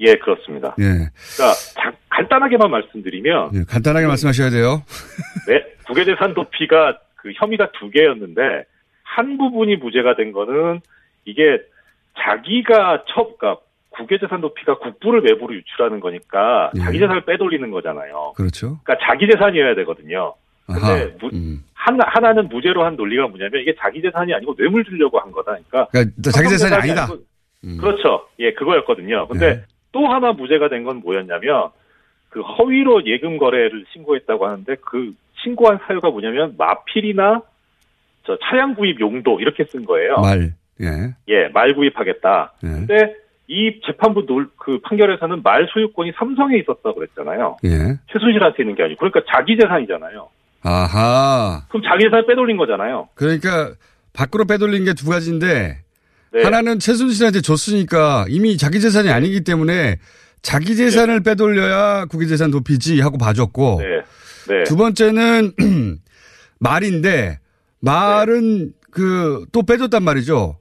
예, 0.00 0.14
그렇습니다. 0.16 0.74
예. 0.80 0.84
그러니까 0.84 1.54
자- 1.74 1.92
간단하게만 2.10 2.70
말씀드리면 2.70 3.50
예, 3.54 3.64
간단하게 3.68 4.06
말씀하셔야 4.06 4.50
돼요. 4.50 4.82
네, 5.46 5.62
국외재산 5.86 6.34
도피가 6.34 6.98
그 7.16 7.32
혐의가 7.36 7.70
두 7.78 7.88
개였는데 7.90 8.64
한 9.04 9.38
부분이 9.38 9.76
무죄가 9.76 10.16
된 10.16 10.32
거는 10.32 10.80
이게 11.24 11.42
자기가 12.18 13.04
첫, 13.14 13.38
그러니까 13.38 13.62
국외재산 13.92 14.40
도피가 14.40 14.78
국부를 14.78 15.22
외부로 15.24 15.54
유출하는 15.54 16.00
거니까 16.00 16.70
예. 16.76 16.80
자기 16.80 16.98
재산을 16.98 17.22
빼돌리는 17.24 17.70
거잖아요. 17.70 18.32
그렇죠. 18.36 18.78
그러니까 18.82 19.06
자기 19.06 19.26
재산이어야 19.30 19.74
되거든요. 19.76 20.34
근데 20.66 21.14
무- 21.20 21.30
음. 21.32 21.64
하나, 21.74 22.04
하나는 22.06 22.48
무죄로 22.48 22.84
한 22.84 22.96
논리가 22.96 23.26
뭐냐면 23.28 23.60
이게 23.60 23.74
자기 23.78 24.00
재산이 24.00 24.32
아니고 24.32 24.54
뇌물 24.54 24.84
주려고 24.84 25.18
한 25.18 25.30
거다. 25.32 25.52
그러니까, 25.52 25.86
그러니까 25.90 26.30
자기 26.30 26.48
재산이 26.48 26.74
아니다. 26.74 27.06
아니고- 27.06 27.80
그렇죠. 27.80 28.26
예, 28.38 28.52
그거였거든요. 28.52 29.28
근데 29.28 29.54
네. 29.56 29.62
또 29.92 30.06
하나 30.06 30.32
무죄가 30.32 30.68
된 30.68 30.84
건 30.84 31.00
뭐였냐면 31.00 31.68
그 32.30 32.40
허위로 32.40 33.04
예금 33.06 33.36
거래를 33.38 33.84
신고했다고 33.92 34.46
하는데 34.46 34.74
그 34.80 35.12
신고한 35.42 35.78
사유가 35.86 36.10
뭐냐면 36.10 36.54
마필이나 36.56 37.42
저 38.24 38.38
차량 38.44 38.74
구입 38.74 39.00
용도 39.00 39.38
이렇게 39.40 39.64
쓴 39.64 39.84
거예요. 39.84 40.16
말. 40.16 40.52
예. 40.80 40.86
예, 41.28 41.48
말 41.48 41.74
구입하겠다. 41.74 42.52
예. 42.64 42.68
근데 42.68 43.14
이 43.52 43.80
재판부 43.84 44.24
놀, 44.24 44.48
그 44.58 44.78
판결에서는 44.82 45.42
말 45.42 45.68
소유권이 45.74 46.12
삼성에 46.18 46.56
있었다고 46.56 46.94
그랬잖아요. 46.94 47.58
예. 47.64 47.98
최순실한테 48.10 48.62
있는 48.62 48.74
게 48.76 48.82
아니고. 48.84 48.98
그러니까 48.98 49.20
자기 49.30 49.58
재산이잖아요. 49.60 50.28
아하. 50.62 51.64
그럼 51.68 51.82
자기 51.86 52.04
재산 52.04 52.26
빼돌린 52.26 52.56
거잖아요. 52.56 53.08
그러니까 53.14 53.72
밖으로 54.14 54.46
빼돌린 54.46 54.84
게 54.86 54.94
두 54.94 55.10
가지인데 55.10 55.82
네. 56.32 56.42
하나는 56.42 56.78
최순실한테 56.78 57.42
줬으니까 57.42 58.24
이미 58.28 58.56
자기 58.56 58.80
재산이 58.80 59.10
아니기 59.10 59.44
때문에 59.44 59.98
자기 60.40 60.74
재산을 60.74 61.22
빼돌려야 61.22 62.06
국외 62.06 62.26
재산 62.26 62.50
도피지 62.50 63.00
하고 63.00 63.18
봐줬고 63.18 63.80
네. 63.82 64.54
네. 64.54 64.64
두 64.64 64.76
번째는 64.76 65.52
말인데 66.58 67.38
말은 67.80 68.72
그 68.90 69.44
또 69.52 69.62
빼줬단 69.62 70.02
말이죠. 70.02 70.58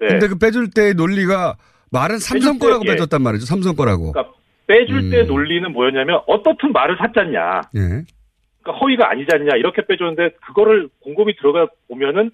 네. 0.00 0.08
근데 0.08 0.28
그 0.28 0.38
빼줄 0.38 0.70
때의 0.70 0.94
논리가 0.94 1.56
말은 1.90 2.18
삼성 2.18 2.58
때, 2.58 2.66
거라고 2.66 2.84
예. 2.86 2.92
빼줬단 2.92 3.22
말이죠. 3.22 3.46
삼성 3.46 3.74
거라고. 3.76 4.12
그러니까 4.12 4.34
빼줄 4.66 5.10
때 5.10 5.20
음. 5.22 5.26
논리는 5.28 5.72
뭐였냐면 5.72 6.20
어떻든 6.26 6.72
말을 6.72 6.96
샀잖냐. 6.98 7.60
예. 7.76 7.80
그러니까 7.80 8.72
허위가 8.80 9.10
아니잖냐 9.10 9.56
이렇게 9.56 9.86
빼줬는데 9.86 10.36
그거를 10.46 10.88
곰곰이 11.02 11.36
들어가 11.36 11.66
보면은 11.88 12.30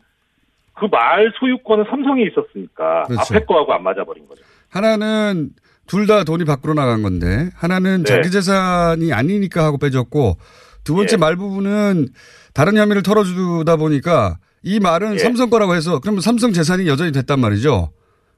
그 0.77 0.87
말 0.91 1.33
소유권은 1.39 1.85
삼성에 1.89 2.23
있었으니까 2.25 3.05
그렇죠. 3.05 3.21
앞에 3.37 3.45
거하고 3.47 3.73
안 3.75 3.85
맞아버린 3.85 4.27
거죠. 4.27 4.43
하나는 4.71 5.51
둘 5.87 6.07
다 6.09 6.25
돈이 6.25 6.45
밖으로 6.45 6.75
나간 6.75 7.03
건데 7.03 7.51
하나는 7.55 8.03
네. 8.03 8.05
자기 8.05 8.31
재산이 8.31 9.13
아니니까 9.13 9.63
하고 9.65 9.79
빼줬고 9.79 10.37
두 10.83 10.95
번째 10.97 11.13
예. 11.15 11.17
말 11.17 11.37
부분은 11.37 12.09
다른 12.55 12.77
혐의를 12.77 13.03
털어주다 13.05 13.77
보니까 13.77 14.39
이 14.65 14.81
말은 14.81 15.15
예. 15.15 15.19
삼성 15.19 15.49
거라고 15.51 15.75
해서 15.77 16.01
그러면 16.01 16.21
삼성 16.23 16.53
재산이 16.53 16.89
여전히 16.89 17.13
됐단 17.13 17.39
말이죠. 17.39 17.91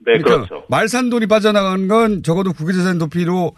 네, 0.06 0.18
그러니까 0.18 0.46
그렇죠. 0.46 0.64
말산 0.68 1.10
돈이 1.10 1.26
빠져나간 1.26 1.88
건 1.88 2.22
적어도 2.22 2.52
국외재산 2.52 2.98
도피로 2.98 3.54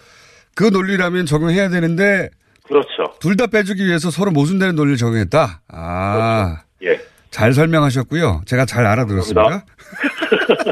그 0.54 0.64
논리라면 0.64 1.26
적용해야 1.26 1.68
되는데 1.68 2.30
그렇죠. 2.64 2.88
둘 3.20 3.36
다 3.36 3.46
빼주기 3.46 3.84
위해서 3.86 4.10
서로 4.10 4.30
모순되는 4.30 4.74
논리를 4.74 4.96
적용했다. 4.96 5.62
아, 5.68 6.62
예. 6.82 7.00
잘 7.30 7.52
설명하셨고요. 7.54 8.42
제가 8.46 8.64
잘 8.66 8.86
알아들었습니다. 8.86 9.64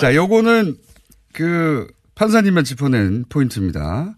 자, 0.00 0.14
요거는 0.14 0.76
그 1.32 1.86
판사님만 2.14 2.64
짚어낸 2.64 3.24
포인트입니다. 3.28 4.14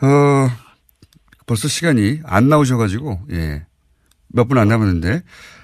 어, 0.00 0.50
벌써 1.46 1.68
시간이 1.68 2.20
안 2.24 2.48
나오셔가지고, 2.48 3.20
예. 3.32 3.64
몇 4.28 4.48
분 4.48 4.58
안 4.58 4.68
남았는데, 4.68 5.22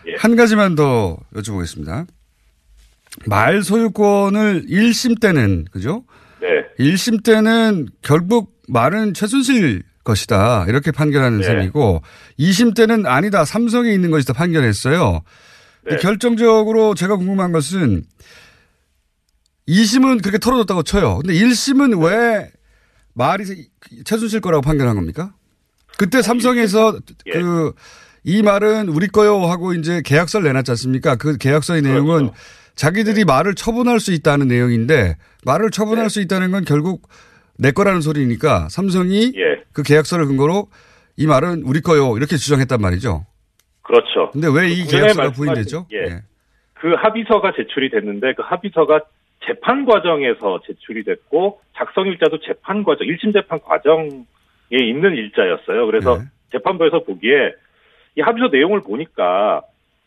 예. 0.09 0.15
한 0.19 0.37
가지만 0.37 0.75
더 0.75 1.17
여쭤보겠습니다. 1.35 2.07
말 3.27 3.63
소유권을 3.63 4.67
1심 4.67 5.21
때는, 5.21 5.67
그죠? 5.71 6.05
네. 6.41 6.49
1심 6.79 7.23
때는 7.23 7.89
결국 8.03 8.53
말은 8.69 9.15
최순실 9.15 9.83
것이다. 10.03 10.67
이렇게 10.69 10.91
판결하는 10.91 11.39
네. 11.39 11.45
셈이고, 11.45 12.03
2심 12.39 12.75
때는 12.77 13.07
아니다. 13.07 13.45
삼성에 13.45 13.93
있는 13.93 14.11
것이다. 14.11 14.33
판결했어요. 14.33 15.23
네. 15.89 15.97
결정적으로 15.97 16.95
제가 16.95 17.17
궁금한 17.17 17.53
것은 17.53 18.05
2심은 19.69 20.23
그렇게 20.23 20.39
털어줬다고 20.39 20.83
쳐요. 20.83 21.19
근데 21.19 21.35
1심은 21.35 22.05
왜 22.05 22.51
말이 23.15 23.45
최순실 24.05 24.41
거라고 24.41 24.63
판결한 24.63 24.97
겁니까? 24.97 25.35
그때 25.97 26.23
삼성에서 26.23 26.99
예. 27.27 27.33
그, 27.33 27.73
이 28.25 28.43
말은 28.43 28.89
우리 28.89 29.07
거요 29.07 29.47
하고 29.47 29.75
이제 29.75 30.03
계약서를 30.05 30.47
내놨지 30.47 30.71
않습니까? 30.73 31.17
그 31.17 31.37
계약서의 31.37 31.83
그렇죠. 32.27 32.35
자기들이 32.75 33.25
말을 33.25 33.55
처분할 33.55 34.01
수 34.01 34.13
있다는 34.13 34.49
내용인데 34.49 35.17
말을 35.45 35.71
네. 35.71 35.77
처분할 35.77 36.11
수 36.11 36.21
있다는 36.21 36.51
건 36.51 36.65
결국 36.65 37.03
내 37.59 37.71
거라는 37.71 38.01
소리니까 38.01 38.69
삼성이 38.69 39.33
예. 39.37 39.63
그 39.73 39.83
계약서를 39.83 40.27
근거로 40.27 40.69
이 41.17 41.27
말은 41.27 41.63
우리 41.65 41.81
거요 41.81 42.17
이렇게 42.17 42.37
주장했단 42.37 42.81
말이죠. 42.81 43.25
그렇죠. 43.83 44.31
근데 44.33 44.49
왜이 44.49 44.87
전에 44.87 45.03
계약서가 45.03 45.31
부인됐죠? 45.33 45.87
예. 45.93 46.23
그 46.75 46.95
합의서가 46.95 47.53
제출이 47.57 47.91
됐는데 47.91 48.35
그 48.35 48.43
합의서가 48.43 49.01
재판 49.47 49.85
과정에서 49.85 50.61
제출이 50.67 51.05
됐고 51.05 51.61
작성 51.77 52.07
일자도 52.07 52.41
재판 52.41 52.83
과정, 52.83 53.07
1심 53.07 53.33
재판 53.33 53.61
과정에 53.61 54.25
있는 54.71 55.15
일자였어요. 55.15 55.87
그래서 55.87 56.19
네. 56.19 56.25
재판부에서 56.53 57.05
보기에 57.05 57.53
이 58.17 58.21
합의서 58.21 58.49
내용을 58.49 58.83
보니까 58.83 59.63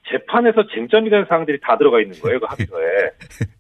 재판에서 0.10 0.68
쟁점이 0.68 1.10
되는 1.10 1.26
사항들이 1.28 1.60
다 1.62 1.78
들어가 1.78 2.00
있는 2.02 2.20
거예요, 2.20 2.40
그 2.40 2.46
합의서에. 2.46 3.12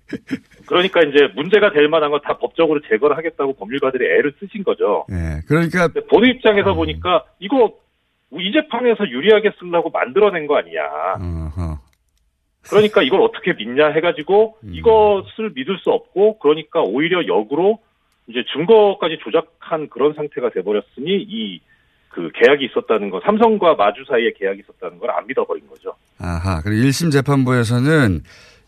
그러니까 0.68 1.02
이제 1.02 1.28
문제가 1.36 1.72
될 1.72 1.88
만한 1.90 2.12
건 2.12 2.22
다 2.22 2.38
법적으로 2.38 2.82
제거를 2.88 3.18
하겠다고 3.18 3.54
법률가들이 3.54 4.06
애를 4.06 4.34
쓰신 4.40 4.64
거죠. 4.64 5.06
예. 5.12 5.42
그러니까 5.48 5.88
본인 6.10 6.36
입장에서 6.36 6.74
보니까 6.74 7.26
이거 7.40 7.74
이 8.32 8.52
재판에서 8.52 9.08
유리하게 9.10 9.52
쓰려고 9.60 9.90
만들어낸 9.90 10.48
거 10.48 10.58
아니냐. 10.58 10.82
어허. 11.16 11.80
그러니까 12.70 13.02
이걸 13.02 13.22
어떻게 13.22 13.54
믿냐 13.54 13.88
해가지고 13.88 14.58
음. 14.64 14.74
이것을 14.74 15.52
믿을 15.56 15.78
수 15.80 15.90
없고 15.92 16.40
그러니까 16.40 16.82
오히려 16.82 17.26
역으로 17.28 17.80
이제 18.28 18.44
증거까지 18.54 19.20
조작한 19.24 19.88
그런 19.90 20.14
상태가 20.14 20.50
돼버렸으니 20.50 21.06
이 21.08 21.62
그 22.18 22.32
계약이 22.34 22.66
있었다는 22.66 23.12
거, 23.12 23.22
삼성과 23.24 23.76
마주 23.76 24.04
사이에 24.10 24.34
계약이 24.40 24.62
있었다는 24.64 24.98
걸 24.98 25.12
안 25.12 25.28
믿어버린 25.28 25.68
거죠. 25.68 25.94
아하. 26.18 26.62
그리고 26.64 26.82
1심 26.88 27.12
재판부에서는 27.12 28.22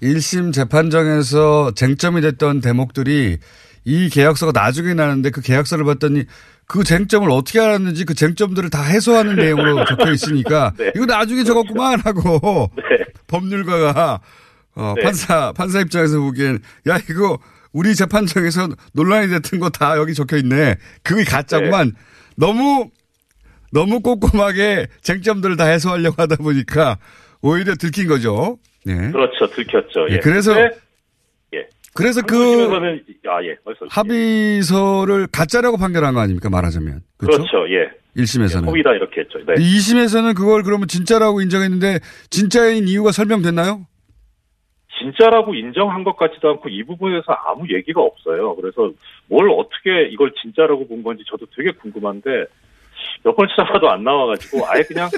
1심 0.03 0.53
재판정에서 0.53 1.71
쟁점이 1.73 2.21
됐던 2.21 2.61
대목들이 2.61 3.39
이 3.85 4.09
계약서가 4.09 4.51
나중에 4.53 4.93
나는데 4.93 5.31
그 5.31 5.41
계약서를 5.41 5.83
봤더니 5.83 6.25
그 6.67 6.83
쟁점을 6.83 7.27
어떻게 7.31 7.59
알았는지 7.59 8.05
그 8.05 8.13
쟁점들을 8.13 8.69
다 8.69 8.83
해소하는 8.83 9.35
내용으로 9.41 9.83
적혀 9.85 10.11
있으니까 10.11 10.73
네. 10.77 10.91
이거 10.95 11.07
나중에 11.07 11.43
적었구만 11.43 12.01
하고 12.01 12.69
법률가가 13.27 14.19
어, 14.75 14.93
네. 14.95 15.01
판사 15.03 15.51
판사 15.53 15.79
입장에서 15.81 16.19
보기엔 16.19 16.59
야 16.87 16.99
이거 17.09 17.39
우리 17.73 17.95
재판정에서 17.95 18.69
논란이 18.93 19.29
됐던 19.29 19.59
거 19.59 19.69
다 19.69 19.97
여기 19.97 20.13
적혀 20.13 20.37
있네. 20.37 20.75
그게 21.01 21.23
가짜구만. 21.23 21.93
너무 22.35 22.89
너무 23.71 23.99
꼼꼼하게 24.01 24.87
쟁점들을 25.01 25.57
다 25.57 25.65
해소하려고 25.65 26.15
하다 26.21 26.37
보니까 26.37 26.97
오히려 27.41 27.75
들킨 27.75 28.07
거죠. 28.07 28.57
네. 28.85 29.11
그렇죠, 29.11 29.47
들켰죠. 29.47 30.07
예, 30.09 30.15
예. 30.15 30.19
그래서- 30.19 30.57
예. 30.59 31.67
그래서 31.93 32.21
그 32.21 32.35
아 33.27 33.43
예. 33.43 33.55
합의서를 33.89 35.27
가짜라고 35.31 35.77
판결한 35.77 36.13
거 36.13 36.19
아닙니까 36.21 36.49
말하자면. 36.49 37.01
그렇죠. 37.17 37.37
그렇죠, 37.43 37.69
예. 37.73 37.89
1심에서는. 38.17 38.65
허위다 38.67 38.91
이렇게 38.93 39.21
했죠. 39.21 39.39
네. 39.45 39.53
2심에서는 39.55 40.35
그걸 40.35 40.63
그러면 40.63 40.87
진짜라고 40.87 41.41
인정했는데 41.41 41.99
진짜인 42.29 42.87
이유가 42.87 43.11
설명됐나요? 43.11 43.85
진짜라고 44.99 45.53
인정한 45.55 46.03
것 46.03 46.17
같지도 46.17 46.49
않고 46.49 46.69
이 46.69 46.83
부분에서 46.83 47.31
아무 47.45 47.65
얘기가 47.73 48.01
없어요. 48.01 48.55
그래서 48.55 48.91
뭘 49.27 49.49
어떻게 49.51 50.09
이걸 50.11 50.33
진짜라고 50.41 50.87
본 50.87 51.03
건지 51.03 51.23
저도 51.29 51.45
되게 51.55 51.71
궁금한데 51.71 52.45
몇 53.23 53.35
번 53.35 53.47
찾아봐도 53.49 53.89
안 53.89 54.03
나와가지고 54.03 54.65
아예 54.67 54.81
그냥 54.83 55.09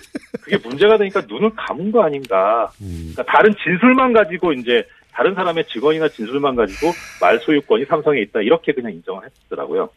그게 0.41 0.57
문제가 0.57 0.97
되니까 0.97 1.21
눈을 1.27 1.51
감은 1.55 1.91
거 1.91 2.03
아닌가. 2.03 2.69
그러니까 2.79 3.23
다른 3.23 3.53
진술만 3.63 4.13
가지고 4.13 4.53
이제 4.53 4.83
다른 5.13 5.35
사람의 5.35 5.65
증언이나 5.67 6.07
진술만 6.09 6.55
가지고 6.55 6.91
말 7.21 7.39
소유권이 7.39 7.85
삼성에 7.85 8.19
있다 8.21 8.41
이렇게 8.41 8.73
그냥 8.73 8.91
인정을 8.93 9.21
했더라고요. 9.43 9.89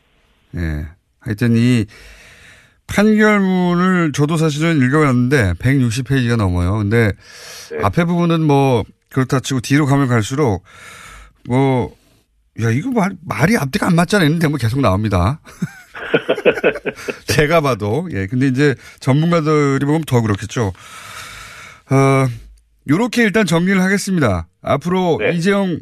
예. 0.57 0.87
하여튼 1.21 1.55
이 1.57 1.87
판결문을 2.87 4.13
저도 4.13 4.37
사실은 4.37 4.77
읽어봤는데 4.83 5.55
160페이지가 5.55 6.37
넘어요. 6.37 6.77
근데 6.79 7.13
앞에 7.83 8.05
부분은 8.05 8.43
뭐 8.43 8.85
그렇다 9.11 9.41
치고 9.41 9.61
뒤로 9.61 9.87
가면 9.87 10.09
갈수록 10.09 10.63
뭐, 11.47 11.95
야, 12.63 12.71
이거 12.71 12.91
말, 12.91 13.11
말이 13.25 13.57
앞뒤가 13.57 13.87
안 13.87 13.95
맞잖아. 13.95 14.25
이런 14.25 14.39
대목 14.39 14.59
계속 14.61 14.81
나옵니다. 14.81 15.41
제가 17.27 17.61
봐도. 17.61 18.09
예. 18.13 18.27
근데 18.27 18.47
이제 18.47 18.75
전문가들이 19.01 19.85
보면 19.85 20.03
더 20.03 20.21
그렇겠죠. 20.21 20.73
어, 21.91 22.27
요렇게 22.89 23.23
일단 23.23 23.47
정리를 23.47 23.81
하겠습니다. 23.81 24.49
앞으로 24.63 25.21
이재용 25.33 25.81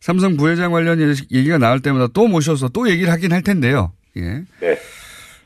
삼성 0.00 0.36
부회장 0.36 0.72
관련 0.72 1.00
얘기가 1.30 1.58
나올 1.58 1.80
때마다 1.80 2.08
또 2.12 2.28
모셔서 2.28 2.68
또 2.68 2.88
얘기를 2.88 3.12
하긴 3.12 3.32
할 3.32 3.42
텐데요. 3.42 3.92
예. 4.16 4.44
네. 4.60 4.78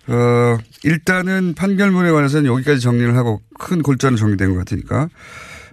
어, 0.09 0.59
일단은 0.85 1.55
판결문에 1.55 2.11
관해서는 2.11 2.51
여기까지 2.51 2.81
정리를 2.81 3.17
하고 3.17 3.41
큰 3.59 3.83
골자는 3.83 4.17
정리된 4.17 4.53
것 4.53 4.59
같으니까. 4.59 5.09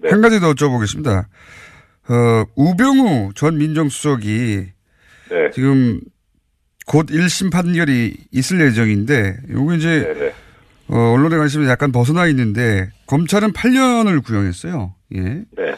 한 0.09 0.21
가지 0.21 0.39
더 0.39 0.53
여쭤보겠습니다. 0.53 1.25
어, 2.09 2.45
우병우 2.55 3.33
전 3.35 3.57
민정수석이 3.57 4.67
네. 5.29 5.51
지금 5.53 5.99
곧 6.89 7.05
1심 7.05 7.51
판결이 7.51 8.15
있을 8.31 8.61
예정인데 8.61 9.37
요거 9.51 9.75
이제 9.75 10.11
네, 10.17 10.33
어, 10.87 11.13
언론에 11.13 11.37
관심이 11.37 11.67
약간 11.67 11.91
벗어나 11.91 12.25
있는데 12.25 12.89
검찰은 13.05 13.53
8년을 13.53 14.25
구형했어요. 14.25 14.95
예. 15.13 15.19
네. 15.21 15.75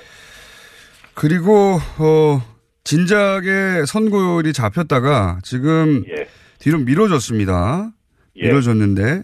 그리고 1.13 1.79
어 1.99 2.41
진작에 2.85 3.85
선고율이 3.85 4.53
잡혔다가 4.53 5.39
지금 5.43 6.05
예. 6.07 6.27
뒤로 6.59 6.77
미뤄졌습니다. 6.77 7.91
예. 8.37 8.47
미뤄졌는데 8.47 9.23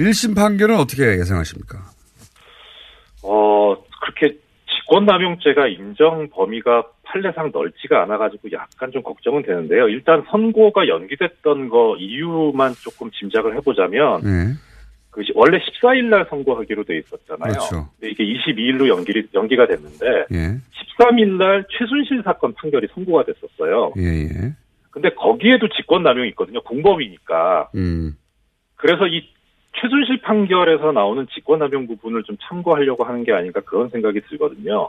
1심 0.00 0.34
판결은 0.34 0.76
어떻게 0.76 1.04
예상하십니까? 1.20 1.78
어, 3.22 3.76
그렇게 4.02 4.36
직권남용죄가 4.68 5.68
인정 5.68 6.28
범위가 6.30 6.82
판례상 7.14 7.50
넓지가 7.52 8.02
않아가지고 8.02 8.50
약간 8.52 8.90
좀 8.90 9.02
걱정은 9.02 9.42
되는데요. 9.42 9.88
일단 9.88 10.24
선고가 10.30 10.88
연기됐던 10.88 11.68
거 11.68 11.96
이유만 11.98 12.72
조금 12.82 13.08
짐작을 13.12 13.54
해보자면, 13.56 14.20
네. 14.22 14.52
그 15.10 15.22
시- 15.22 15.30
원래 15.36 15.58
14일 15.58 16.06
날 16.06 16.26
선고하기로 16.28 16.82
돼 16.82 16.98
있었잖아요. 16.98 17.52
그렇죠. 17.52 17.88
근데 18.00 18.10
이게 18.10 18.24
22일로 18.24 18.88
연기, 18.88 19.12
연기가 19.32 19.66
됐는데, 19.68 20.06
예. 20.32 20.58
13일 20.98 21.36
날 21.38 21.64
최순실 21.70 22.22
사건 22.24 22.52
판결이 22.54 22.88
선고가 22.92 23.24
됐었어요. 23.24 23.92
예, 23.98 24.02
예. 24.24 24.52
근데 24.90 25.10
거기에도 25.10 25.68
직권남용이 25.68 26.28
있거든요. 26.30 26.60
공범이니까. 26.62 27.70
음. 27.76 28.16
그래서 28.74 29.06
이 29.06 29.28
최순실 29.80 30.20
판결에서 30.22 30.90
나오는 30.92 31.26
직권남용 31.32 31.86
부분을 31.86 32.24
좀 32.24 32.36
참고하려고 32.42 33.04
하는 33.04 33.22
게 33.24 33.32
아닌가 33.32 33.60
그런 33.60 33.88
생각이 33.90 34.20
들거든요. 34.28 34.88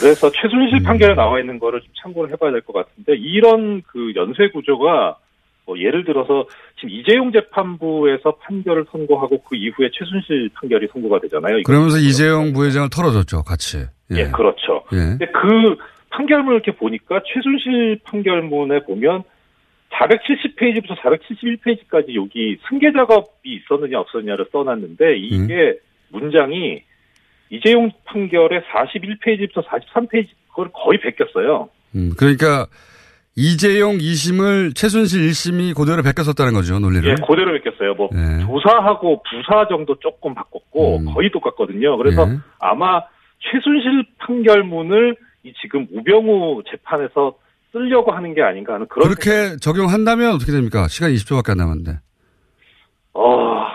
그래서 0.00 0.30
최순실 0.30 0.82
판결에 0.82 1.14
나와 1.14 1.38
있는 1.40 1.58
거를 1.58 1.80
좀 1.80 1.88
참고를 2.02 2.32
해봐야 2.32 2.50
될 2.52 2.62
것 2.62 2.72
같은데 2.72 3.14
이런 3.16 3.82
그 3.82 4.12
연쇄 4.16 4.48
구조가 4.48 5.16
뭐 5.66 5.78
예를 5.78 6.04
들어서 6.04 6.46
지금 6.76 6.90
이재용 6.90 7.30
재판부에서 7.32 8.32
판결을 8.42 8.86
선고하고 8.90 9.42
그 9.42 9.56
이후에 9.56 9.90
최순실 9.92 10.50
판결이 10.54 10.88
선고가 10.92 11.20
되잖아요. 11.20 11.62
그러면서 11.64 11.98
이재용 11.98 12.52
부회장을 12.52 12.88
털어줬죠, 12.90 13.42
같이. 13.42 13.78
예, 14.12 14.24
그렇죠. 14.30 14.82
예. 14.92 14.96
근데 14.96 15.26
그 15.26 15.76
판결문을 16.10 16.54
이렇게 16.56 16.72
보니까 16.72 17.20
최순실 17.26 18.00
판결문에 18.04 18.80
보면 18.80 19.22
470페이지부터 19.90 20.96
471페이지까지 20.98 22.14
여기 22.14 22.58
승계 22.68 22.92
작업이 22.92 23.28
있었느냐 23.44 24.00
없었느냐를 24.00 24.46
써놨는데 24.52 25.16
이게 25.18 25.78
문장이 26.08 26.82
이재용 27.50 27.90
판결의 28.04 28.62
41페이지부터 28.72 29.64
43페이지 29.66 30.28
그걸 30.48 30.70
거의 30.72 31.00
베꼈어요. 31.00 31.68
음, 31.96 32.12
그러니까 32.16 32.66
이재용 33.36 33.98
2심을 33.98 34.74
최순실 34.74 35.28
1심이 35.28 35.74
그대로 35.76 36.02
베꼈었다는 36.02 36.52
거죠, 36.52 36.78
논리를. 36.78 37.08
예, 37.08 37.14
그대로 37.14 37.52
베꼈어요. 37.52 37.94
뭐 37.94 38.08
네. 38.12 38.44
조사하고 38.44 39.22
부사 39.22 39.66
정도 39.68 39.96
조금 39.98 40.34
바꿨고 40.34 41.04
거의 41.12 41.30
똑같거든요. 41.30 41.96
그래서 41.96 42.28
예. 42.28 42.38
아마 42.58 43.02
최순실 43.40 44.04
판결문을 44.18 45.16
이 45.44 45.52
지금 45.62 45.86
우병우 45.92 46.62
재판에서 46.70 47.34
쓰려고 47.72 48.12
하는 48.12 48.34
게 48.34 48.42
아닌가 48.42 48.74
하는 48.74 48.86
그런 48.88 49.08
그렇게 49.08 49.56
적용한다면 49.56 50.34
어떻게 50.34 50.52
됩니까? 50.52 50.88
시간 50.88 51.12
20초밖에 51.12 51.50
안 51.50 51.58
남았는데. 51.58 51.98
어, 53.14 53.66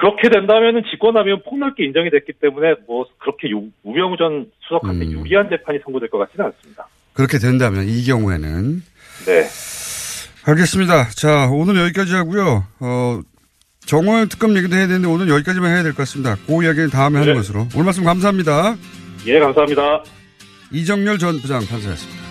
그렇게 0.00 0.28
된다면은 0.28 0.82
직권하면 0.90 1.42
폭넓게 1.44 1.84
인정이 1.84 2.10
됐기 2.10 2.32
때문에 2.40 2.74
뭐 2.86 3.06
그렇게 3.18 3.48
유- 3.50 3.70
우병우 3.82 4.16
전 4.16 4.50
수석한테 4.66 5.06
음. 5.06 5.12
유리한 5.12 5.48
재판이 5.50 5.80
선고될 5.84 6.08
것 6.10 6.18
같지는 6.18 6.46
않습니다. 6.46 6.86
그렇게 7.12 7.38
된다면 7.38 7.84
이 7.88 8.04
경우에는 8.04 8.82
네. 9.26 9.44
알겠습니다. 10.46 11.08
자, 11.10 11.48
오늘 11.50 11.76
여기까지 11.82 12.14
하고요. 12.14 12.64
어, 12.80 13.20
정호영 13.86 14.28
특검 14.28 14.56
얘기도 14.56 14.76
해야 14.76 14.86
되는데 14.86 15.08
오늘 15.08 15.28
여기까지만 15.28 15.70
해야 15.70 15.82
될 15.82 15.92
것 15.92 15.98
같습니다. 15.98 16.36
그 16.46 16.62
이야기는 16.64 16.90
다음에 16.90 17.18
하는 17.18 17.32
네. 17.32 17.36
것으로. 17.38 17.66
오늘 17.74 17.84
말씀 17.86 18.04
감사합니다. 18.04 18.76
예, 19.26 19.38
감사합니다. 19.40 20.02
이정열 20.72 21.18
전 21.18 21.38
부장 21.40 21.60
판사였습니다. 21.66 22.27